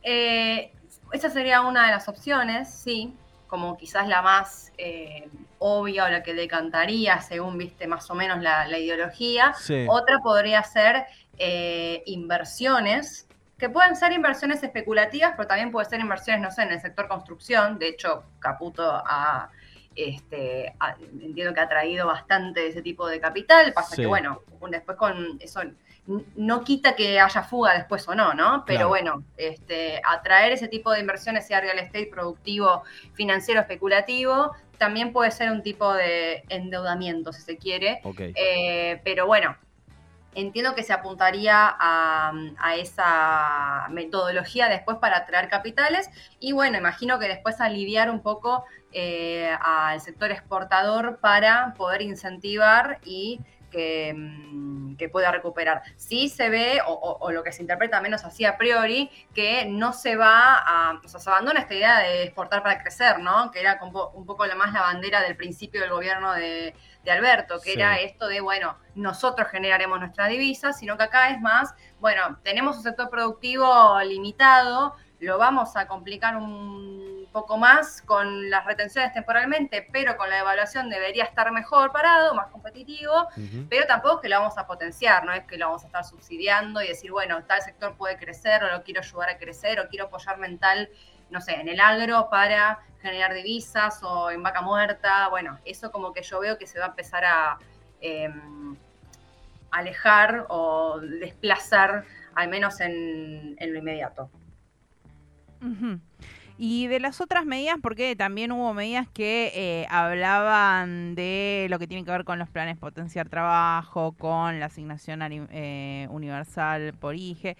Eh, 0.00 0.70
esa 1.10 1.28
sería 1.28 1.62
una 1.62 1.86
de 1.86 1.90
las 1.90 2.08
opciones, 2.08 2.72
sí, 2.72 3.16
como 3.48 3.76
quizás 3.76 4.06
la 4.06 4.22
más 4.22 4.72
eh, 4.78 5.28
obvia 5.58 6.04
o 6.04 6.08
la 6.08 6.22
que 6.22 6.34
decantaría 6.34 7.20
según 7.20 7.58
viste 7.58 7.88
más 7.88 8.08
o 8.08 8.14
menos 8.14 8.40
la, 8.40 8.78
ideología. 8.78 9.56
Otra 9.88 10.20
podría 10.20 10.62
ser 10.62 11.06
eh, 11.36 12.04
inversiones, 12.06 13.26
que 13.58 13.68
pueden 13.68 13.96
ser 13.96 14.12
inversiones 14.12 14.62
especulativas, 14.62 15.32
pero 15.36 15.48
también 15.48 15.72
pueden 15.72 15.90
ser 15.90 15.98
inversiones, 15.98 16.40
no 16.42 16.52
sé, 16.52 16.62
en 16.62 16.70
el 16.70 16.80
sector 16.80 17.08
construcción. 17.08 17.80
De 17.80 17.88
hecho, 17.88 18.22
Caputo 18.38 18.88
ha 19.04 19.50
este, 19.98 20.74
entiendo 21.20 21.52
que 21.52 21.60
ha 21.60 21.68
traído 21.68 22.06
bastante 22.06 22.68
ese 22.68 22.82
tipo 22.82 23.06
de 23.08 23.20
capital, 23.20 23.72
pasa 23.72 23.96
que 23.96 24.06
bueno, 24.06 24.42
después 24.70 24.96
con 24.96 25.38
eso 25.40 25.60
no 26.36 26.64
quita 26.64 26.96
que 26.96 27.20
haya 27.20 27.42
fuga 27.42 27.74
después 27.74 28.08
o 28.08 28.14
no, 28.14 28.32
¿no? 28.32 28.64
Pero 28.66 28.88
bueno, 28.88 29.24
este, 29.36 30.00
atraer 30.04 30.52
ese 30.52 30.68
tipo 30.68 30.90
de 30.92 31.00
inversiones, 31.00 31.46
sea 31.46 31.60
real 31.60 31.78
estate 31.78 32.06
productivo, 32.06 32.82
financiero, 33.12 33.60
especulativo, 33.60 34.52
también 34.78 35.12
puede 35.12 35.30
ser 35.30 35.50
un 35.50 35.62
tipo 35.62 35.92
de 35.92 36.44
endeudamiento, 36.48 37.32
si 37.32 37.42
se 37.42 37.58
quiere. 37.58 38.00
Eh, 38.18 39.00
pero 39.04 39.26
bueno, 39.26 39.56
entiendo 40.40 40.74
que 40.74 40.82
se 40.82 40.92
apuntaría 40.92 41.76
a, 41.78 42.32
esa 42.76 43.88
metodología 43.90 44.68
después 44.68 44.98
para 44.98 45.18
atraer 45.18 45.48
capitales. 45.48 46.08
Y 46.38 46.52
bueno, 46.52 46.78
imagino 46.78 47.18
que 47.18 47.28
después 47.28 47.60
aliviar 47.60 48.10
un 48.10 48.20
poco 48.20 48.64
eh, 48.92 49.50
al 49.60 50.00
sector 50.00 50.30
exportador 50.30 51.18
para 51.20 51.74
poder 51.76 52.02
incentivar 52.02 53.00
y 53.04 53.40
Mm, 53.72 54.96
que, 54.96 55.08
pueda 55.08 55.30
recuperar. 55.30 55.82
Sí 55.96 56.28
se 56.28 56.48
ve, 56.48 56.80
o, 56.86 57.30
lo 57.30 57.42
que 57.42 57.52
se 57.52 57.62
interpreta 57.62 58.00
menos 58.00 58.24
así 58.24 58.44
a 58.44 58.56
priori, 58.56 59.10
que 59.34 59.66
no 59.66 59.92
se 59.92 60.16
va 60.16 60.54
a, 60.54 61.00
o 61.04 61.08
sea, 61.08 61.20
se 61.20 61.30
abandona 61.30 61.60
esta 61.60 61.74
idea 61.74 61.98
de 62.00 62.24
exportar 62.24 62.62
para 62.62 62.82
crecer, 62.82 63.20
¿no? 63.20 63.50
Que 63.50 63.60
era 63.60 63.78
un 63.82 64.26
poco 64.26 64.46
la 64.46 64.54
más 64.54 64.72
la 64.72 64.82
bandera 64.82 65.22
del 65.22 65.36
principio 65.36 65.80
del 65.80 65.90
gobierno 65.90 66.32
de, 66.32 66.74
Alberto, 67.08 67.58
que 67.62 67.72
era 67.72 67.98
esto 68.00 68.28
de, 68.28 68.42
bueno, 68.42 68.76
nosotros 68.94 69.48
generaremos 69.48 69.98
nuestra 69.98 70.26
divisa, 70.26 70.74
sino 70.74 70.98
que 70.98 71.04
acá 71.04 71.30
es 71.30 71.40
más, 71.40 71.74
bueno, 72.00 72.38
tenemos 72.42 72.76
un 72.76 72.82
sector 72.82 73.08
productivo 73.08 73.98
limitado, 74.02 74.94
lo 75.18 75.38
vamos 75.38 75.74
a 75.76 75.86
complicar 75.86 76.36
un 76.36 77.07
poco 77.38 77.56
más 77.56 78.02
con 78.02 78.50
las 78.50 78.64
retenciones 78.64 79.12
temporalmente, 79.12 79.86
pero 79.92 80.16
con 80.16 80.28
la 80.28 80.40
evaluación 80.40 80.90
debería 80.90 81.22
estar 81.22 81.52
mejor 81.52 81.92
parado, 81.92 82.34
más 82.34 82.48
competitivo, 82.48 83.28
pero 83.70 83.86
tampoco 83.86 84.16
es 84.16 84.22
que 84.22 84.28
lo 84.28 84.40
vamos 84.40 84.58
a 84.58 84.66
potenciar, 84.66 85.24
no 85.24 85.32
es 85.32 85.44
que 85.44 85.56
lo 85.56 85.66
vamos 85.66 85.84
a 85.84 85.86
estar 85.86 86.04
subsidiando 86.04 86.82
y 86.82 86.88
decir, 86.88 87.12
bueno, 87.12 87.44
tal 87.44 87.62
sector 87.62 87.96
puede 87.96 88.16
crecer 88.16 88.64
o 88.64 88.72
lo 88.72 88.82
quiero 88.82 89.02
ayudar 89.02 89.28
a 89.30 89.38
crecer 89.38 89.78
o 89.78 89.88
quiero 89.88 90.06
apoyar 90.06 90.38
mental, 90.38 90.90
no 91.30 91.40
sé, 91.40 91.52
en 91.60 91.68
el 91.68 91.78
agro 91.78 92.28
para 92.28 92.80
generar 93.02 93.32
divisas 93.34 94.02
o 94.02 94.32
en 94.32 94.42
vaca 94.42 94.60
muerta, 94.60 95.28
bueno, 95.28 95.60
eso 95.64 95.92
como 95.92 96.12
que 96.12 96.22
yo 96.22 96.40
veo 96.40 96.58
que 96.58 96.66
se 96.66 96.80
va 96.80 96.86
a 96.86 96.88
empezar 96.88 97.24
a 97.24 97.58
em, 98.00 98.76
alejar 99.70 100.46
o 100.48 100.98
desplazar, 100.98 102.04
al 102.34 102.48
menos 102.48 102.80
en, 102.80 103.56
lo 103.60 103.78
inmediato. 103.78 104.28
Y 106.60 106.88
de 106.88 106.98
las 106.98 107.20
otras 107.20 107.46
medidas, 107.46 107.76
porque 107.80 108.16
también 108.16 108.50
hubo 108.50 108.74
medidas 108.74 109.06
que 109.08 109.52
eh, 109.54 109.86
hablaban 109.90 111.14
de 111.14 111.68
lo 111.70 111.78
que 111.78 111.86
tiene 111.86 112.04
que 112.04 112.10
ver 112.10 112.24
con 112.24 112.40
los 112.40 112.50
planes 112.50 112.76
potenciar 112.76 113.28
trabajo, 113.28 114.10
con 114.18 114.58
la 114.58 114.66
asignación 114.66 115.20
eh, 115.22 116.08
universal 116.10 116.94
por 116.98 117.14
IGE. 117.14 117.56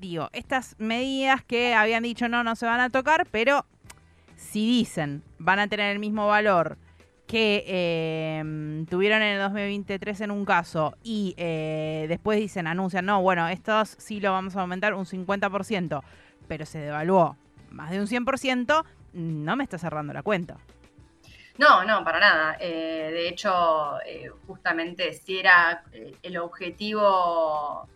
Digo, 0.00 0.28
estas 0.32 0.74
medidas 0.78 1.44
que 1.44 1.74
habían 1.74 2.02
dicho 2.02 2.28
no, 2.28 2.42
no 2.42 2.56
se 2.56 2.66
van 2.66 2.80
a 2.80 2.90
tocar, 2.90 3.28
pero 3.30 3.64
si 4.34 4.66
dicen 4.66 5.22
van 5.38 5.60
a 5.60 5.68
tener 5.68 5.92
el 5.92 6.00
mismo 6.00 6.26
valor 6.26 6.78
que 7.28 8.38
em, 8.38 8.86
tuvieron 8.86 9.22
en 9.22 9.36
el 9.36 9.40
2023 9.40 10.22
en 10.22 10.30
un 10.32 10.44
caso 10.44 10.96
y 11.02 11.34
eh, 11.36 12.06
después 12.08 12.40
dicen, 12.40 12.66
anuncian, 12.66 13.06
no, 13.06 13.22
bueno, 13.22 13.46
estos 13.48 13.94
sí 13.98 14.18
lo 14.18 14.32
vamos 14.32 14.56
a 14.56 14.62
aumentar 14.62 14.94
un 14.94 15.04
50%, 15.04 16.02
pero 16.48 16.66
se 16.66 16.78
devaluó 16.78 17.36
más 17.76 17.90
de 17.90 18.00
un 18.00 18.06
100%, 18.06 18.84
no 19.12 19.56
me 19.56 19.64
está 19.64 19.78
cerrando 19.78 20.12
la 20.12 20.22
cuenta. 20.22 20.56
No, 21.58 21.84
no, 21.84 22.04
para 22.04 22.20
nada. 22.20 22.56
Eh, 22.60 23.10
de 23.12 23.28
hecho, 23.28 23.98
eh, 24.04 24.30
justamente 24.46 25.14
si 25.14 25.38
era 25.38 25.84
eh, 25.92 26.14
el 26.22 26.36
objetivo 26.36 27.88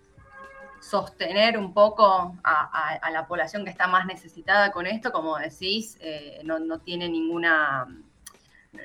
sostener 0.80 1.58
un 1.58 1.74
poco 1.74 2.36
a, 2.42 3.10
la 3.12 3.26
población 3.26 3.64
que 3.64 3.70
está 3.70 3.86
más 3.86 4.06
necesitada 4.06 4.72
con 4.72 4.86
esto, 4.86 5.12
como 5.12 5.36
decís, 5.36 5.98
no, 6.42 6.78
tiene 6.78 7.06
ninguna... 7.06 7.86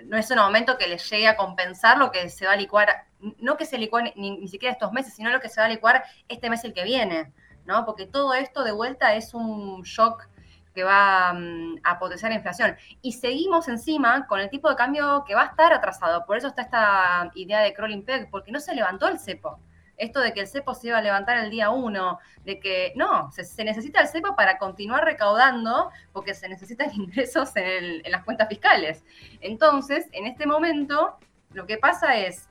No 0.04 0.18
es 0.18 0.30
un 0.30 0.40
aumento 0.40 0.78
que 0.78 0.88
les 0.88 1.10
llegue 1.10 1.28
a 1.28 1.38
compensar 1.38 1.98
lo 1.98 2.12
que 2.12 2.30
se 2.30 2.46
va 2.46 2.52
a 2.52 2.58
licuar, 2.58 3.06
no 3.40 3.56
que 3.56 3.66
se 3.66 3.78
licúe 3.78 4.00
ni, 4.18 4.32
ni 4.32 4.48
siquiera 4.50 4.74
estos 4.74 4.92
meses, 4.92 5.14
sino 5.14 5.30
lo 5.30 5.40
que 5.40 5.48
se 5.48 5.62
va 5.62 5.68
a 5.68 5.70
licuar 5.70 6.04
este 6.28 6.50
mes 6.50 6.66
el 6.66 6.74
que 6.74 6.84
viene, 6.84 7.32
¿no? 7.66 7.86
Porque 7.86 8.06
todo 8.08 8.34
esto 8.34 8.66
de 8.66 8.74
vuelta 8.74 9.16
es 9.16 9.34
un 9.34 9.84
shock 9.84 10.28
que 10.76 10.84
va 10.84 11.34
mm, 11.34 11.78
a 11.84 11.98
potenciar 11.98 12.32
la 12.32 12.38
inflación. 12.38 12.76
Y 13.02 13.14
seguimos 13.14 13.68
encima 13.70 14.28
con 14.28 14.40
el 14.42 14.50
tipo 14.50 14.70
de 14.70 14.76
cambio 14.76 15.24
que 15.26 15.34
va 15.34 15.44
a 15.44 15.46
estar 15.46 15.74
atrasado. 15.74 16.26
Por 16.26 16.38
eso 16.38 16.48
está 16.48 16.64
esta 16.64 17.32
idea 17.34 17.62
de 17.62 17.74
crawling 17.74 18.04
peg, 18.04 18.30
porque 18.30 18.52
no 18.52 18.60
se 18.60 18.76
levantó 18.76 19.08
el 19.08 19.18
cepo. 19.18 19.60
Esto 19.98 20.20
de 20.20 20.34
que 20.34 20.42
el 20.42 20.48
cepo 20.48 20.76
se 20.76 20.88
iba 20.88 20.98
a 20.98 21.02
levantar 21.02 21.38
el 21.38 21.50
día 21.50 21.70
uno, 21.70 22.20
de 22.44 22.60
que 22.60 22.92
no, 22.98 23.32
se, 23.32 23.64
necesita 23.64 24.02
el 24.02 24.10
cepo 24.10 24.36
para 24.36 24.58
continuar 24.58 25.06
recaudando, 25.06 25.90
porque 26.12 26.34
se 26.34 26.50
necesitan 26.50 26.92
ingresos 26.94 27.56
en, 27.56 28.06
en 28.06 28.12
las 28.12 28.24
cuentas 28.26 28.50
fiscales. 28.50 29.04
Entonces, 29.40 30.08
en 30.12 30.28
este 30.28 30.46
momento, 30.46 31.18
lo 31.54 31.66
que 31.66 31.78
pasa 31.78 32.18
es, 32.18 32.50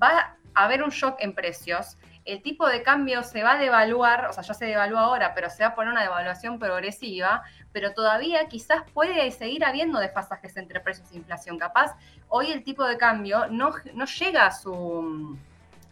va 0.00 0.36
a 0.54 0.64
haber 0.64 0.84
un 0.84 0.90
shock 0.90 1.16
en 1.18 1.34
precios 1.34 1.98
el 2.24 2.42
tipo 2.42 2.68
de 2.68 2.82
cambio 2.82 3.22
se 3.22 3.42
va 3.42 3.52
a 3.52 3.58
devaluar, 3.58 4.26
o 4.26 4.32
sea, 4.32 4.42
ya 4.42 4.54
se 4.54 4.66
devalúa 4.66 5.00
ahora, 5.00 5.34
pero 5.34 5.50
se 5.50 5.64
va 5.64 5.70
a 5.70 5.74
poner 5.74 5.92
una 5.92 6.02
devaluación 6.02 6.58
progresiva, 6.58 7.42
pero 7.72 7.92
todavía 7.94 8.46
quizás 8.46 8.82
puede 8.92 9.30
seguir 9.30 9.64
habiendo 9.64 9.98
desfasajes 9.98 10.56
entre 10.56 10.80
precios 10.80 11.10
e 11.12 11.16
inflación. 11.16 11.58
Capaz, 11.58 11.96
hoy 12.28 12.52
el 12.52 12.62
tipo 12.62 12.84
de 12.84 12.96
cambio 12.96 13.48
no, 13.48 13.72
no 13.94 14.04
llega 14.04 14.46
a 14.46 14.52
su, 14.52 15.36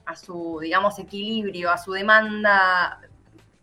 a 0.06 0.14
su, 0.14 0.58
digamos, 0.60 0.98
equilibrio, 0.98 1.70
a 1.70 1.78
su 1.78 1.92
demanda 1.92 3.00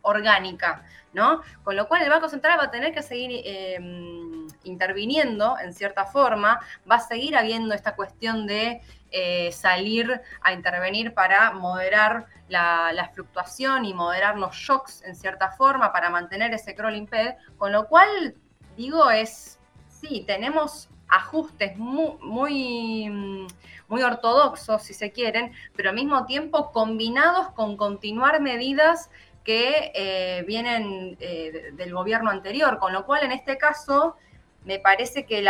orgánica, 0.02 0.84
¿no? 1.14 1.42
Con 1.64 1.76
lo 1.76 1.88
cual 1.88 2.04
el 2.04 2.10
Banco 2.10 2.30
Central 2.30 2.60
va 2.60 2.66
a 2.66 2.72
tener 2.72 2.94
que 2.94 3.02
seguir 3.02 3.42
em, 3.46 4.37
interviniendo 4.68 5.58
en 5.60 5.74
cierta 5.74 6.06
forma, 6.06 6.60
va 6.90 6.96
a 6.96 7.00
seguir 7.00 7.36
habiendo 7.36 7.74
esta 7.74 7.96
cuestión 7.96 8.46
de 8.48 8.82
eh, 9.10 9.52
salir 9.54 10.22
a 10.42 10.52
intervenir 10.52 11.14
para 11.14 11.52
moderar 11.52 12.26
la, 12.50 13.10
fluctuación 13.14 13.86
y 13.86 13.94
moderar 13.94 14.38
los 14.38 14.54
shocks 14.54 15.02
en 15.04 15.16
cierta 15.16 15.52
forma 15.52 15.92
para 15.92 16.10
mantener 16.10 16.54
ese 16.54 16.76
crawling 16.76 17.08
peg, 17.08 17.38
con 17.58 17.72
lo 17.72 17.88
cual 17.88 18.36
digo 18.76 19.10
es, 19.10 19.60
sí, 19.88 20.24
tenemos 20.28 20.90
ajustes 21.08 21.78
muy, 21.78 23.10
muy, 23.88 24.04
ortodoxos, 24.04 24.84
si 24.84 24.94
se 24.94 25.12
quieren, 25.12 25.54
pero 25.76 25.90
al 25.90 25.96
mismo 25.96 26.26
tiempo 26.26 26.72
combinados 26.72 27.52
con 27.52 27.78
continuar 27.78 28.42
medidas 28.42 29.10
que 29.46 29.92
eh, 29.96 30.44
vienen 30.46 31.16
eh, 31.22 31.72
del 31.74 31.94
gobierno 31.94 32.30
anterior, 32.30 32.78
con 32.78 32.92
lo 32.92 33.06
cual 33.06 33.24
en 33.24 33.32
este 33.32 33.58
caso 33.58 34.18
me 34.68 34.80
parece 34.80 35.26
que 35.26 35.44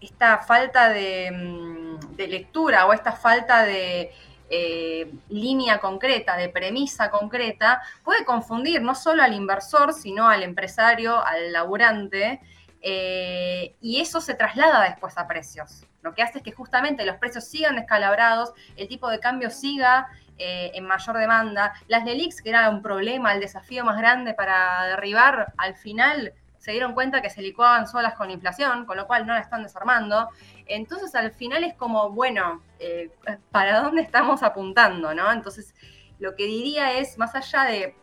esta 0.00 0.38
falta 0.38 0.88
de, 0.88 1.30
mm, 1.30 2.16
de 2.16 2.26
lectura 2.26 2.86
o 2.86 2.92
esta 2.92 3.12
falta 3.12 3.62
de 3.62 4.10
eh, 4.48 5.12
línea 5.28 5.78
concreta, 5.78 6.36
de 6.36 6.48
premisa 6.48 7.10
concreta, 7.10 7.82
puede 8.02 8.24
confundir 8.24 8.80
no 8.80 8.94
solo 8.94 9.22
al 9.22 9.34
inversor, 9.34 9.92
sino 9.92 10.28
al 10.28 10.42
empresario, 10.42 11.24
al 11.24 11.52
laburante, 11.52 12.40
eh, 12.80 13.74
y 13.80 14.00
eso 14.00 14.20
se 14.20 14.34
traslada 14.34 14.84
después 14.84 15.18
a 15.18 15.26
precios. 15.26 15.84
Lo 16.00 16.14
que 16.14 16.22
hace 16.22 16.38
es 16.38 16.44
que 16.44 16.52
justamente 16.52 17.04
los 17.04 17.16
precios 17.16 17.44
sigan 17.44 17.76
descalabrados, 17.76 18.52
el 18.76 18.86
tipo 18.86 19.08
de 19.08 19.18
cambio 19.18 19.50
siga 19.50 20.06
eh, 20.38 20.70
en 20.74 20.86
mayor 20.86 21.18
demanda. 21.18 21.74
Las 21.88 22.04
LELIX, 22.04 22.40
que 22.40 22.50
era 22.50 22.70
un 22.70 22.82
problema, 22.82 23.32
el 23.32 23.40
desafío 23.40 23.84
más 23.84 23.98
grande 23.98 24.32
para 24.32 24.84
derribar, 24.86 25.52
al 25.56 25.74
final 25.74 26.32
se 26.66 26.72
dieron 26.72 26.94
cuenta 26.94 27.22
que 27.22 27.30
se 27.30 27.42
licuaban 27.42 27.86
solas 27.86 28.14
con 28.14 28.28
inflación, 28.28 28.86
con 28.86 28.96
lo 28.96 29.06
cual 29.06 29.24
no 29.24 29.34
la 29.34 29.38
están 29.38 29.62
desarmando. 29.62 30.28
Entonces 30.66 31.14
al 31.14 31.30
final 31.30 31.62
es 31.62 31.74
como, 31.74 32.10
bueno, 32.10 32.60
eh, 32.80 33.12
¿para 33.52 33.82
dónde 33.82 34.02
estamos 34.02 34.42
apuntando? 34.42 35.14
¿no? 35.14 35.30
Entonces 35.30 35.76
lo 36.18 36.34
que 36.34 36.44
diría 36.46 36.98
es, 36.98 37.18
más 37.18 37.36
allá 37.36 37.62
de 37.66 37.94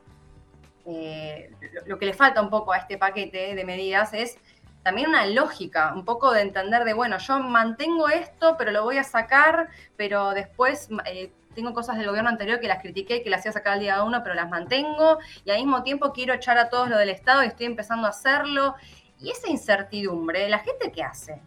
eh, 0.85 1.51
lo, 1.87 1.99
que 1.99 2.05
le 2.05 2.13
falta 2.13 2.41
un 2.41 2.49
poco 2.49 2.71
a 2.71 2.77
este 2.77 2.97
paquete 2.97 3.53
de 3.53 3.65
medidas, 3.65 4.13
es 4.13 4.37
también 4.81 5.09
una 5.09 5.25
lógica, 5.25 5.91
un 5.93 6.05
poco 6.05 6.31
de 6.31 6.43
entender 6.43 6.85
de, 6.85 6.93
bueno, 6.93 7.17
yo 7.17 7.39
mantengo 7.39 8.07
esto, 8.07 8.55
pero 8.57 8.71
lo 8.71 8.85
voy 8.85 8.97
a 8.97 9.03
sacar, 9.03 9.71
pero 9.97 10.31
después 10.31 10.87
eh, 11.03 11.33
tengo 11.53 11.73
cosas 11.73 11.97
del 11.97 12.07
gobierno 12.07 12.29
anterior 12.29 12.59
que 12.59 12.67
las 12.67 12.81
critiqué 12.81 13.23
que 13.23 13.29
las 13.29 13.45
iba 13.45 13.51
a 13.51 13.53
sacar 13.53 13.73
al 13.73 13.79
día 13.79 14.03
uno, 14.03 14.21
pero 14.23 14.35
las 14.35 14.49
mantengo, 14.49 15.19
y 15.45 15.51
al 15.51 15.57
mismo 15.57 15.83
tiempo 15.83 16.11
quiero 16.13 16.33
echar 16.33 16.57
a 16.57 16.69
todos 16.69 16.89
lo 16.89 16.97
del 16.97 17.09
Estado 17.09 17.43
y 17.43 17.47
estoy 17.47 17.65
empezando 17.65 18.07
a 18.07 18.11
hacerlo. 18.11 18.75
Y 19.19 19.31
esa 19.31 19.49
incertidumbre, 19.49 20.49
¿la 20.49 20.59
gente 20.59 20.91
qué 20.91 21.03
hace? 21.03 21.41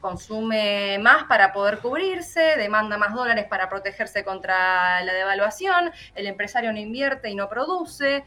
consume 0.00 0.98
más 0.98 1.24
para 1.24 1.52
poder 1.52 1.78
cubrirse, 1.78 2.56
demanda 2.56 2.96
más 2.96 3.14
dólares 3.14 3.46
para 3.48 3.68
protegerse 3.68 4.24
contra 4.24 5.02
la 5.04 5.12
devaluación, 5.12 5.92
el 6.14 6.26
empresario 6.26 6.72
no 6.72 6.78
invierte 6.78 7.30
y 7.30 7.34
no 7.34 7.48
produce. 7.48 8.24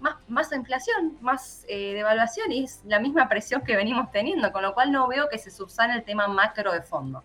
más, 0.00 0.14
más 0.28 0.52
inflación, 0.52 1.18
más 1.20 1.64
eh, 1.68 1.92
devaluación 1.94 2.52
y 2.52 2.64
es 2.64 2.82
la 2.84 3.00
misma 3.00 3.28
presión 3.28 3.62
que 3.62 3.74
venimos 3.74 4.12
teniendo, 4.12 4.52
con 4.52 4.62
lo 4.62 4.72
cual 4.72 4.92
no 4.92 5.08
veo 5.08 5.28
que 5.28 5.38
se 5.38 5.50
subsane 5.50 5.94
el 5.94 6.04
tema 6.04 6.28
macro 6.28 6.72
de 6.72 6.82
fondo. 6.82 7.24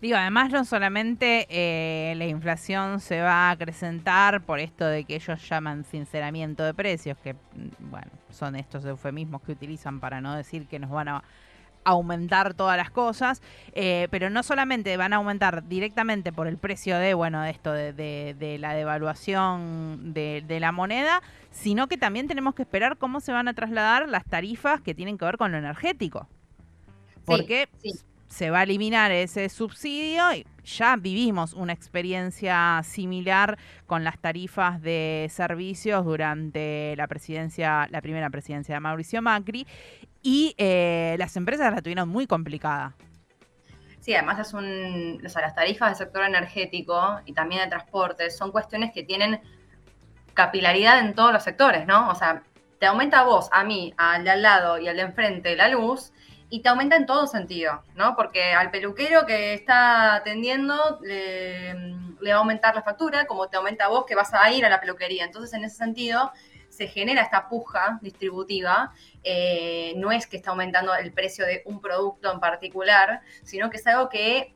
Digo, 0.00 0.16
además 0.16 0.52
no 0.52 0.64
solamente 0.64 1.46
eh, 1.50 2.14
la 2.14 2.26
inflación 2.26 3.00
se 3.00 3.20
va 3.20 3.48
a 3.48 3.50
acrecentar 3.50 4.42
por 4.42 4.60
esto 4.60 4.86
de 4.86 5.04
que 5.04 5.16
ellos 5.16 5.48
llaman 5.48 5.84
sinceramiento 5.84 6.62
de 6.62 6.72
precios, 6.72 7.18
que 7.18 7.34
mm, 7.34 7.90
bueno, 7.90 8.10
son 8.30 8.54
estos 8.54 8.84
eufemismos 8.84 9.42
que 9.42 9.52
utilizan 9.52 9.98
para 9.98 10.20
no 10.20 10.36
decir 10.36 10.68
que 10.68 10.78
nos 10.78 10.90
van 10.90 11.08
a 11.08 11.24
aumentar 11.82 12.54
todas 12.54 12.76
las 12.76 12.90
cosas, 12.90 13.42
eh, 13.72 14.08
pero 14.10 14.30
no 14.30 14.42
solamente 14.42 14.96
van 14.96 15.14
a 15.14 15.16
aumentar 15.16 15.66
directamente 15.66 16.32
por 16.32 16.46
el 16.46 16.58
precio 16.58 16.98
de, 16.98 17.14
bueno, 17.14 17.44
esto 17.44 17.72
de, 17.72 18.56
la 18.60 18.74
devaluación 18.74 20.12
de, 20.12 20.58
la 20.60 20.70
moneda, 20.70 21.22
sino 21.50 21.88
que 21.88 21.96
también 21.96 22.28
tenemos 22.28 22.54
que 22.54 22.62
esperar 22.62 22.98
cómo 22.98 23.20
se 23.20 23.32
van 23.32 23.48
a 23.48 23.54
trasladar 23.54 24.08
las 24.08 24.24
tarifas 24.26 24.80
que 24.80 24.94
tienen 24.94 25.18
que 25.18 25.24
ver 25.24 25.38
con 25.38 25.50
lo 25.50 25.58
energético. 25.58 26.28
Porque 27.24 27.68
se 28.28 28.50
va 28.50 28.60
a 28.60 28.62
eliminar 28.62 29.10
ese 29.10 29.48
subsidio 29.48 30.32
y 30.34 30.46
ya 30.64 30.96
vivimos 30.96 31.54
una 31.54 31.72
experiencia 31.72 32.80
similar 32.84 33.58
con 33.86 34.04
las 34.04 34.18
tarifas 34.18 34.80
de 34.82 35.28
servicios 35.30 36.04
durante 36.04 36.94
la 36.96 37.06
presidencia, 37.06 37.88
la 37.90 38.02
primera 38.02 38.28
presidencia 38.30 38.74
de 38.74 38.80
Mauricio 38.80 39.22
Macri, 39.22 39.66
y 40.22 40.54
eh, 40.58 41.16
las 41.18 41.36
empresas 41.36 41.72
la 41.72 41.80
tuvieron 41.80 42.08
muy 42.08 42.26
complicada. 42.26 42.94
Sí, 44.00 44.14
además 44.14 44.38
es 44.38 44.54
un, 44.54 45.20
o 45.24 45.28
sea, 45.28 45.42
las 45.42 45.54
tarifas 45.54 45.90
del 45.90 46.06
sector 46.06 46.24
energético 46.24 47.20
y 47.24 47.32
también 47.32 47.62
de 47.62 47.68
transporte 47.68 48.30
son 48.30 48.52
cuestiones 48.52 48.92
que 48.92 49.02
tienen 49.02 49.40
capilaridad 50.34 51.00
en 51.00 51.14
todos 51.14 51.32
los 51.32 51.42
sectores, 51.42 51.86
¿no? 51.86 52.10
O 52.10 52.14
sea, 52.14 52.42
te 52.78 52.86
aumenta 52.86 53.20
a 53.20 53.24
vos, 53.24 53.48
a 53.52 53.64
mí, 53.64 53.92
al 53.96 54.24
de 54.24 54.30
al 54.30 54.42
lado 54.42 54.78
y 54.78 54.86
al 54.86 54.96
de 54.96 55.02
enfrente 55.02 55.56
la 55.56 55.68
luz, 55.68 56.12
y 56.50 56.60
te 56.60 56.68
aumenta 56.68 56.96
en 56.96 57.06
todo 57.06 57.26
sentido, 57.26 57.82
¿no? 57.94 58.16
Porque 58.16 58.52
al 58.52 58.70
peluquero 58.70 59.26
que 59.26 59.54
está 59.54 60.14
atendiendo 60.14 60.98
le, 61.02 61.74
va 62.26 62.36
a 62.36 62.38
aumentar 62.38 62.74
la 62.74 62.82
factura, 62.82 63.26
como 63.26 63.48
te 63.48 63.56
aumenta 63.56 63.84
a 63.84 63.88
vos 63.88 64.06
que 64.06 64.14
vas 64.14 64.32
a 64.32 64.50
ir 64.50 64.64
a 64.64 64.70
la 64.70 64.80
peluquería. 64.80 65.24
Entonces, 65.24 65.52
en 65.52 65.64
ese 65.64 65.76
sentido, 65.76 66.32
se 66.68 66.86
genera 66.86 67.22
esta 67.22 67.48
puja 67.48 67.98
distributiva. 68.00 68.92
Eh, 69.22 69.92
no 69.96 70.10
es 70.10 70.26
que 70.26 70.38
está 70.38 70.50
aumentando 70.50 70.94
el 70.94 71.12
precio 71.12 71.44
de 71.44 71.62
un 71.66 71.80
producto 71.80 72.32
en 72.32 72.40
particular, 72.40 73.20
sino 73.42 73.68
que 73.68 73.76
es 73.76 73.86
algo 73.86 74.08
que 74.08 74.54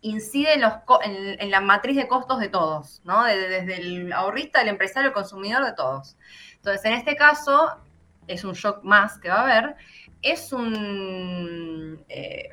incide 0.00 0.54
en, 0.54 0.60
los, 0.60 0.74
en, 1.02 1.50
la 1.50 1.60
matriz 1.60 1.96
de 1.96 2.06
costos 2.06 2.38
de 2.38 2.48
todos, 2.48 3.00
¿no? 3.04 3.24
Desde 3.24 3.76
el 3.76 4.12
ahorrista, 4.12 4.62
el 4.62 4.68
empresario, 4.68 5.08
el 5.08 5.14
consumidor, 5.14 5.64
de 5.64 5.72
todos. 5.72 6.16
Entonces, 6.56 6.84
en 6.84 6.92
este 6.92 7.16
caso, 7.16 7.76
es 8.28 8.44
un 8.44 8.52
shock 8.52 8.84
más 8.84 9.18
que 9.18 9.28
va 9.28 9.40
a 9.40 9.42
haber 9.42 9.76
es 10.22 10.52
un, 10.52 12.04
eh, 12.08 12.50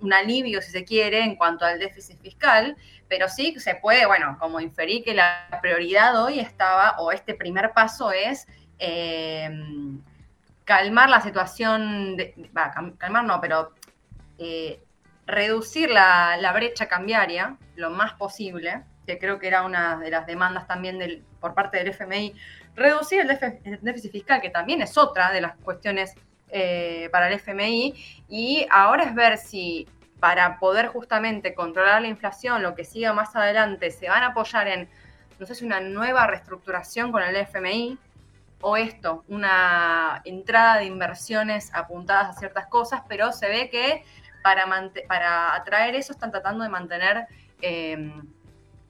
un 0.00 0.12
alivio, 0.12 0.60
si 0.62 0.70
se 0.70 0.84
quiere, 0.84 1.22
en 1.22 1.36
cuanto 1.36 1.64
al 1.64 1.78
déficit 1.78 2.20
fiscal, 2.20 2.76
pero 3.08 3.28
sí 3.28 3.58
se 3.58 3.76
puede, 3.76 4.06
bueno, 4.06 4.36
como 4.38 4.60
inferí 4.60 5.02
que 5.02 5.14
la 5.14 5.48
prioridad 5.60 6.22
hoy 6.22 6.40
estaba, 6.40 6.96
o 6.98 7.12
este 7.12 7.34
primer 7.34 7.72
paso 7.72 8.12
es 8.12 8.46
eh, 8.78 9.50
calmar 10.64 11.08
la 11.08 11.20
situación, 11.20 12.16
de, 12.16 12.50
calmar 12.98 13.24
no, 13.24 13.40
pero 13.40 13.72
eh, 14.38 14.82
reducir 15.26 15.90
la, 15.90 16.52
brecha 16.54 16.88
cambiaria 16.88 17.56
lo 17.76 17.90
más 17.90 18.14
posible, 18.14 18.82
que 19.06 19.18
creo 19.18 19.38
que 19.38 19.46
era 19.46 19.62
una 19.62 19.96
de 19.98 20.10
las 20.10 20.26
demandas 20.26 20.66
también 20.66 20.98
del, 20.98 21.24
por 21.40 21.54
parte 21.54 21.78
del 21.78 21.88
FMI, 21.88 22.34
reducir 22.74 23.20
el 23.20 23.78
déficit 23.80 24.12
fiscal, 24.12 24.40
que 24.40 24.50
también 24.50 24.82
es 24.82 24.98
otra 24.98 25.30
de 25.30 25.40
las 25.40 25.56
cuestiones 25.58 26.14
eh, 26.50 27.08
para 27.12 27.28
el 27.28 27.34
FMI 27.34 27.94
y 28.28 28.66
ahora 28.70 29.04
es 29.04 29.14
ver 29.14 29.38
si 29.38 29.88
para 30.20 30.58
poder 30.58 30.88
justamente 30.88 31.54
controlar 31.54 32.02
la 32.02 32.08
inflación, 32.08 32.62
lo 32.62 32.74
que 32.74 32.84
siga 32.84 33.12
más 33.12 33.36
adelante, 33.36 33.90
se 33.90 34.08
van 34.08 34.22
a 34.22 34.28
apoyar 34.28 34.68
en, 34.68 34.88
no 35.38 35.46
sé 35.46 35.54
si 35.54 35.64
una 35.64 35.80
nueva 35.80 36.26
reestructuración 36.26 37.12
con 37.12 37.22
el 37.22 37.36
FMI 37.36 37.98
o 38.60 38.76
esto, 38.76 39.24
una 39.28 40.22
entrada 40.24 40.78
de 40.78 40.86
inversiones 40.86 41.72
apuntadas 41.74 42.30
a 42.30 42.38
ciertas 42.38 42.66
cosas, 42.66 43.02
pero 43.08 43.32
se 43.32 43.48
ve 43.48 43.68
que 43.68 44.04
para, 44.42 44.64
para 45.06 45.54
atraer 45.54 45.94
eso 45.94 46.12
están 46.12 46.30
tratando 46.30 46.64
de 46.64 46.70
mantener 46.70 47.26
eh, 47.60 48.12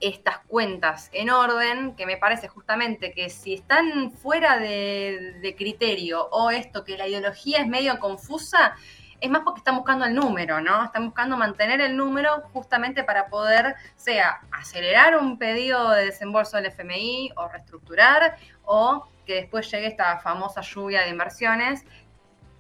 estas 0.00 0.38
cuentas 0.41 1.09
en 1.12 1.31
orden, 1.31 1.95
que 1.97 2.07
me 2.07 2.17
parece 2.17 2.49
justamente 2.49 3.12
que 3.12 3.31
si 3.31 3.55
están 3.55 4.11
fuera 4.12 4.59
de, 4.59 5.55
criterio 5.57 6.29
o 6.31 6.50
esto, 6.50 6.85
que 6.85 6.99
la 6.99 7.09
ideología 7.09 7.59
es 7.59 7.67
medio 7.67 7.99
confusa, 7.99 8.75
es 9.21 9.30
más 9.30 9.43
porque 9.43 9.59
están 9.59 9.76
buscando 9.76 10.04
el 10.04 10.15
número, 10.15 10.61
¿no? 10.61 10.85
Están 10.85 11.06
buscando 11.06 11.37
mantener 11.39 11.80
el 11.80 11.97
número 11.97 12.43
justamente 12.52 13.02
para 13.04 13.28
poder, 13.28 13.75
sea, 13.97 14.41
acelerar 14.52 15.17
un 15.17 15.39
pedido 15.39 15.91
de 15.91 16.06
desembolso 16.06 16.59
del 16.59 16.67
FMI 16.67 17.32
o 17.37 17.49
reestructurar 17.49 18.37
o 18.65 19.09
que 19.25 19.37
después 19.37 19.71
llegue 19.71 19.87
esta 19.87 20.19
famosa 20.19 20.61
lluvia 20.61 21.02
de 21.02 21.09
inversiones 21.09 21.85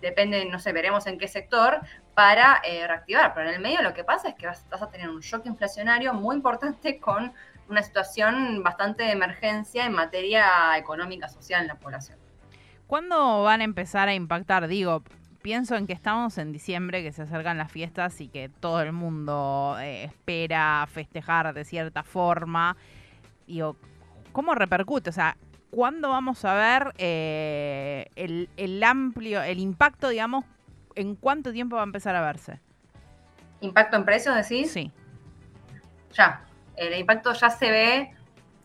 depende, 0.00 0.44
no 0.46 0.58
sé, 0.58 0.72
veremos 0.72 1.06
en 1.06 1.18
qué 1.18 1.28
sector, 1.28 1.80
para 2.16 2.62
eh, 2.64 2.86
reactivar. 2.86 3.34
Pero 3.34 3.50
en 3.50 3.56
el 3.56 3.60
medio 3.60 3.82
lo 3.82 3.92
que 3.92 4.02
pasa 4.02 4.30
es 4.30 4.34
que 4.36 4.46
vas, 4.46 4.64
a 4.70 4.90
tener 4.90 5.10
un 5.10 5.20
shock 5.20 5.44
inflacionario 5.44 6.14
muy 6.14 6.34
importante 6.34 6.98
con 7.00 7.34
una 7.68 7.82
situación 7.82 8.62
bastante 8.62 9.02
de 9.02 9.12
emergencia 9.12 9.84
en 9.84 9.92
materia 9.92 10.78
económica, 10.78 11.28
social 11.28 11.60
en 11.60 11.68
la 11.68 11.74
población. 11.74 12.18
¿Cuándo 12.86 13.42
van 13.42 13.60
a 13.60 13.64
empezar 13.64 14.08
a 14.08 14.14
impactar? 14.14 14.66
Digo, 14.66 15.02
pienso 15.42 15.76
en 15.76 15.86
que 15.86 15.92
estamos 15.92 16.38
en 16.38 16.52
diciembre, 16.52 17.02
que 17.02 17.12
se 17.12 17.22
acercan 17.22 17.58
las 17.58 17.70
fiestas 17.70 18.18
y 18.22 18.28
que 18.28 18.48
todo 18.48 18.80
el 18.80 18.92
mundo 18.92 19.76
eh, 19.78 20.04
espera 20.04 20.88
festejar 20.90 21.52
de 21.52 21.66
cierta 21.66 22.02
forma. 22.02 22.78
Digo, 23.46 23.76
¿cómo 24.32 24.54
repercute? 24.54 25.10
O 25.10 25.12
sea, 25.12 25.36
¿cuándo 25.70 26.08
vamos 26.08 26.46
a 26.46 26.54
ver 26.54 26.94
eh, 26.96 28.06
el, 28.16 28.82
amplio, 28.82 29.42
el 29.42 29.58
impacto, 29.58 30.08
digamos, 30.08 30.46
en 30.96 31.14
cuánto 31.14 31.52
tiempo 31.52 31.76
va 31.76 31.82
a 31.82 31.84
empezar 31.84 32.16
a 32.16 32.22
verse? 32.22 32.60
¿Impacto 33.60 33.96
en 33.96 34.04
precios, 34.04 34.34
decís? 34.34 34.72
Sí. 34.72 34.90
Ya, 36.12 36.44
el 36.76 36.98
impacto 36.98 37.32
ya 37.32 37.50
se 37.50 37.70
ve 37.70 38.14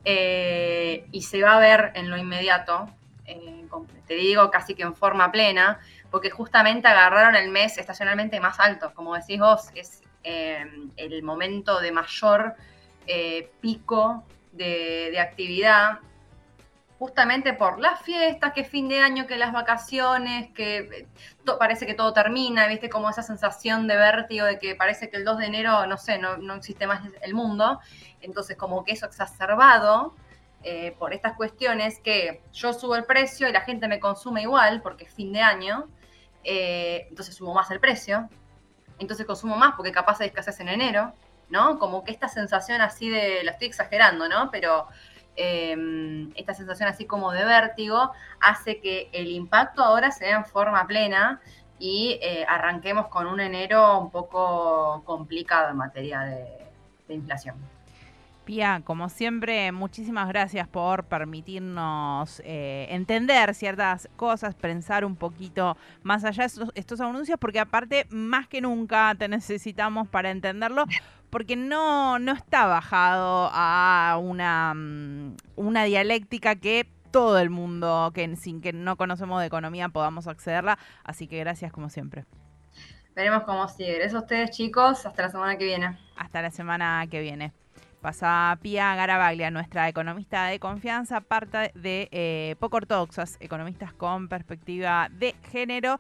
eh, 0.04 1.06
y 1.12 1.22
se 1.22 1.42
va 1.42 1.58
a 1.58 1.60
ver 1.60 1.92
en 1.96 2.10
lo 2.10 2.18
inmediato, 2.18 2.88
eh, 3.26 3.66
te 4.08 4.16
digo 4.16 4.50
casi 4.50 4.74
que 4.74 4.84
en 4.84 4.96
forma 4.96 5.32
plena, 5.32 5.80
porque 6.10 6.30
justamente 6.30 6.88
agarraron 6.88 7.36
el 7.36 7.50
mes 7.50 7.78
estacionalmente 7.78 8.40
más 8.40 8.60
alto, 8.60 8.94
como 8.94 9.16
decís 9.16 9.40
vos, 9.40 9.70
es 9.76 10.02
el 10.24 11.24
momento 11.24 11.80
de 11.80 11.92
mayor 11.92 12.56
pico 13.62 14.24
de 14.52 15.18
actividad 15.20 16.00
justamente 17.02 17.54
por 17.54 17.80
las 17.80 18.00
fiestas, 18.04 18.54
que 18.54 18.64
fin 18.64 18.88
de 18.88 19.00
año, 19.00 19.26
que 19.26 19.36
las 19.36 19.52
vacaciones, 19.52 20.52
que 20.54 20.78
eh, 20.78 21.08
parece 21.58 21.88
que 21.88 21.96
todo 21.96 22.14
termina, 22.14 22.68
viste 22.68 22.92
como 22.92 23.10
esa 23.10 23.24
sensación 23.24 23.88
de 23.88 23.96
vértigo 23.96 24.46
de 24.46 24.60
que 24.60 24.76
parece 24.76 25.10
que 25.10 25.18
el 25.18 25.26
2 25.26 25.40
de 25.40 25.46
enero, 25.48 25.88
no 25.88 25.98
sé, 25.98 26.20
no, 26.20 26.54
existe 26.54 26.86
más 26.86 27.02
el 27.24 27.34
mundo. 27.34 27.80
Entonces 28.22 28.56
como 28.56 28.84
que 28.84 28.92
eso 28.92 29.08
exacerbado 29.08 30.14
eh, 30.62 30.96
por 31.00 31.12
estas 31.12 31.34
cuestiones 31.34 32.00
que 32.04 32.44
yo 32.54 32.72
subo 32.72 32.96
el 32.96 33.06
precio 33.06 33.50
y 33.50 33.52
la 33.52 33.62
gente 33.62 33.88
me 33.88 34.00
consume 34.00 34.44
igual 34.44 34.84
porque 34.84 35.06
es 35.06 35.12
fin 35.12 35.34
de 35.34 35.42
año, 35.42 35.88
eh, 36.44 37.08
entonces 37.10 37.34
subo 37.34 37.56
más 37.56 37.72
el 37.72 37.80
precio, 37.80 38.30
entonces 39.00 39.26
consumo 39.26 39.56
más 39.56 39.74
porque 39.76 39.92
capaz 39.92 40.22
hay 40.22 40.28
escasez 40.28 40.60
en 40.60 40.70
enero, 40.70 41.14
¿no? 41.50 41.80
Como 41.80 42.04
que 42.04 42.12
esta 42.12 42.28
sensación 42.28 42.80
así 42.80 43.10
de, 43.10 43.44
lo 43.44 43.50
estoy 43.50 43.70
exagerando, 43.70 44.30
¿no? 44.30 44.52
Pero 44.52 44.88
Em, 45.38 46.30
esta 46.36 46.54
sensación 46.54 46.90
así 46.90 47.06
como 47.06 47.32
de 47.32 47.46
vértigo, 47.46 48.12
hace 48.42 48.80
que 48.80 49.10
el 49.14 49.28
impacto 49.28 49.82
ahora 49.82 50.12
se 50.12 50.30
en 50.30 50.46
forma 50.46 50.86
plena 50.88 51.40
y 51.80 52.20
eh, 52.22 52.46
arranquemos 52.48 53.08
con 53.08 53.28
un 53.28 53.40
enero 53.40 54.00
un 54.00 54.12
poco 54.12 55.02
complicado 55.06 55.72
en 55.72 55.78
materia 55.78 56.22
de, 56.22 56.48
inflación. 57.10 57.56
Pia, 58.46 58.82
como 58.86 59.10
siempre, 59.10 59.74
muchísimas 59.74 60.30
gracias 60.30 60.66
por 60.66 61.04
permitirnos 61.04 62.42
eh, 62.46 62.88
entender 62.90 63.54
ciertas 63.54 64.08
cosas, 64.16 64.56
pensar 64.56 65.04
un 65.04 65.18
poquito 65.18 65.76
más 66.04 66.24
allá 66.24 66.44
de 66.44 66.48
estos, 66.48 66.70
estos, 66.74 67.02
anuncios, 67.02 67.38
porque 67.38 67.60
aparte, 67.60 68.08
más 68.10 68.48
que 68.48 68.62
nunca 68.62 69.14
te 69.16 69.28
necesitamos 69.28 70.08
para 70.08 70.32
entenderlo, 70.32 70.86
porque 71.32 71.56
no, 71.56 72.20
no 72.20 72.34
está 72.34 72.68
bajado 72.68 73.50
a 73.52 74.20
una, 74.22 74.74
mm, 74.76 75.38
una 75.56 75.86
dialéctica 75.86 76.56
que 76.56 76.88
todo 77.10 77.40
el 77.40 77.50
mundo, 77.50 78.12
que 78.14 78.36
sin 78.36 78.62
que 78.62 78.74
no 78.74 78.96
conocemos 78.98 79.40
de 79.42 79.48
economía, 79.48 79.90
podamos 79.90 80.28
accederla. 80.28 80.78
Así 81.04 81.28
que 81.28 81.40
gracias 81.40 81.72
como 81.72 81.90
siempre. 81.90 82.26
Veremos 83.16 83.44
cómo 83.44 83.68
sigue. 83.68 84.04
Eso 84.04 84.20
ustedes 84.20 84.52
chicos, 84.52 85.06
hasta 85.06 85.24
la 85.24 85.30
semana 85.30 85.58
que 85.58 85.66
viene. 85.66 85.98
Hasta 86.16 86.42
la 86.42 86.52
semana 86.52 87.06
que 87.10 87.22
viene. 87.22 87.52
Pasa 88.02 88.58
Pia 88.64 88.96
Garabaglia, 88.96 89.52
nuestra 89.52 89.88
economista 89.88 90.48
de 90.48 90.60
confianza, 90.60 91.22
parte 91.22 91.72
de 91.76 92.10
eh, 92.12 92.56
poco 92.60 92.78
ortodoxas, 92.78 93.38
economistas 93.40 93.94
con 93.94 94.28
perspectiva 94.28 95.08
de 95.12 95.36
género. 95.52 96.00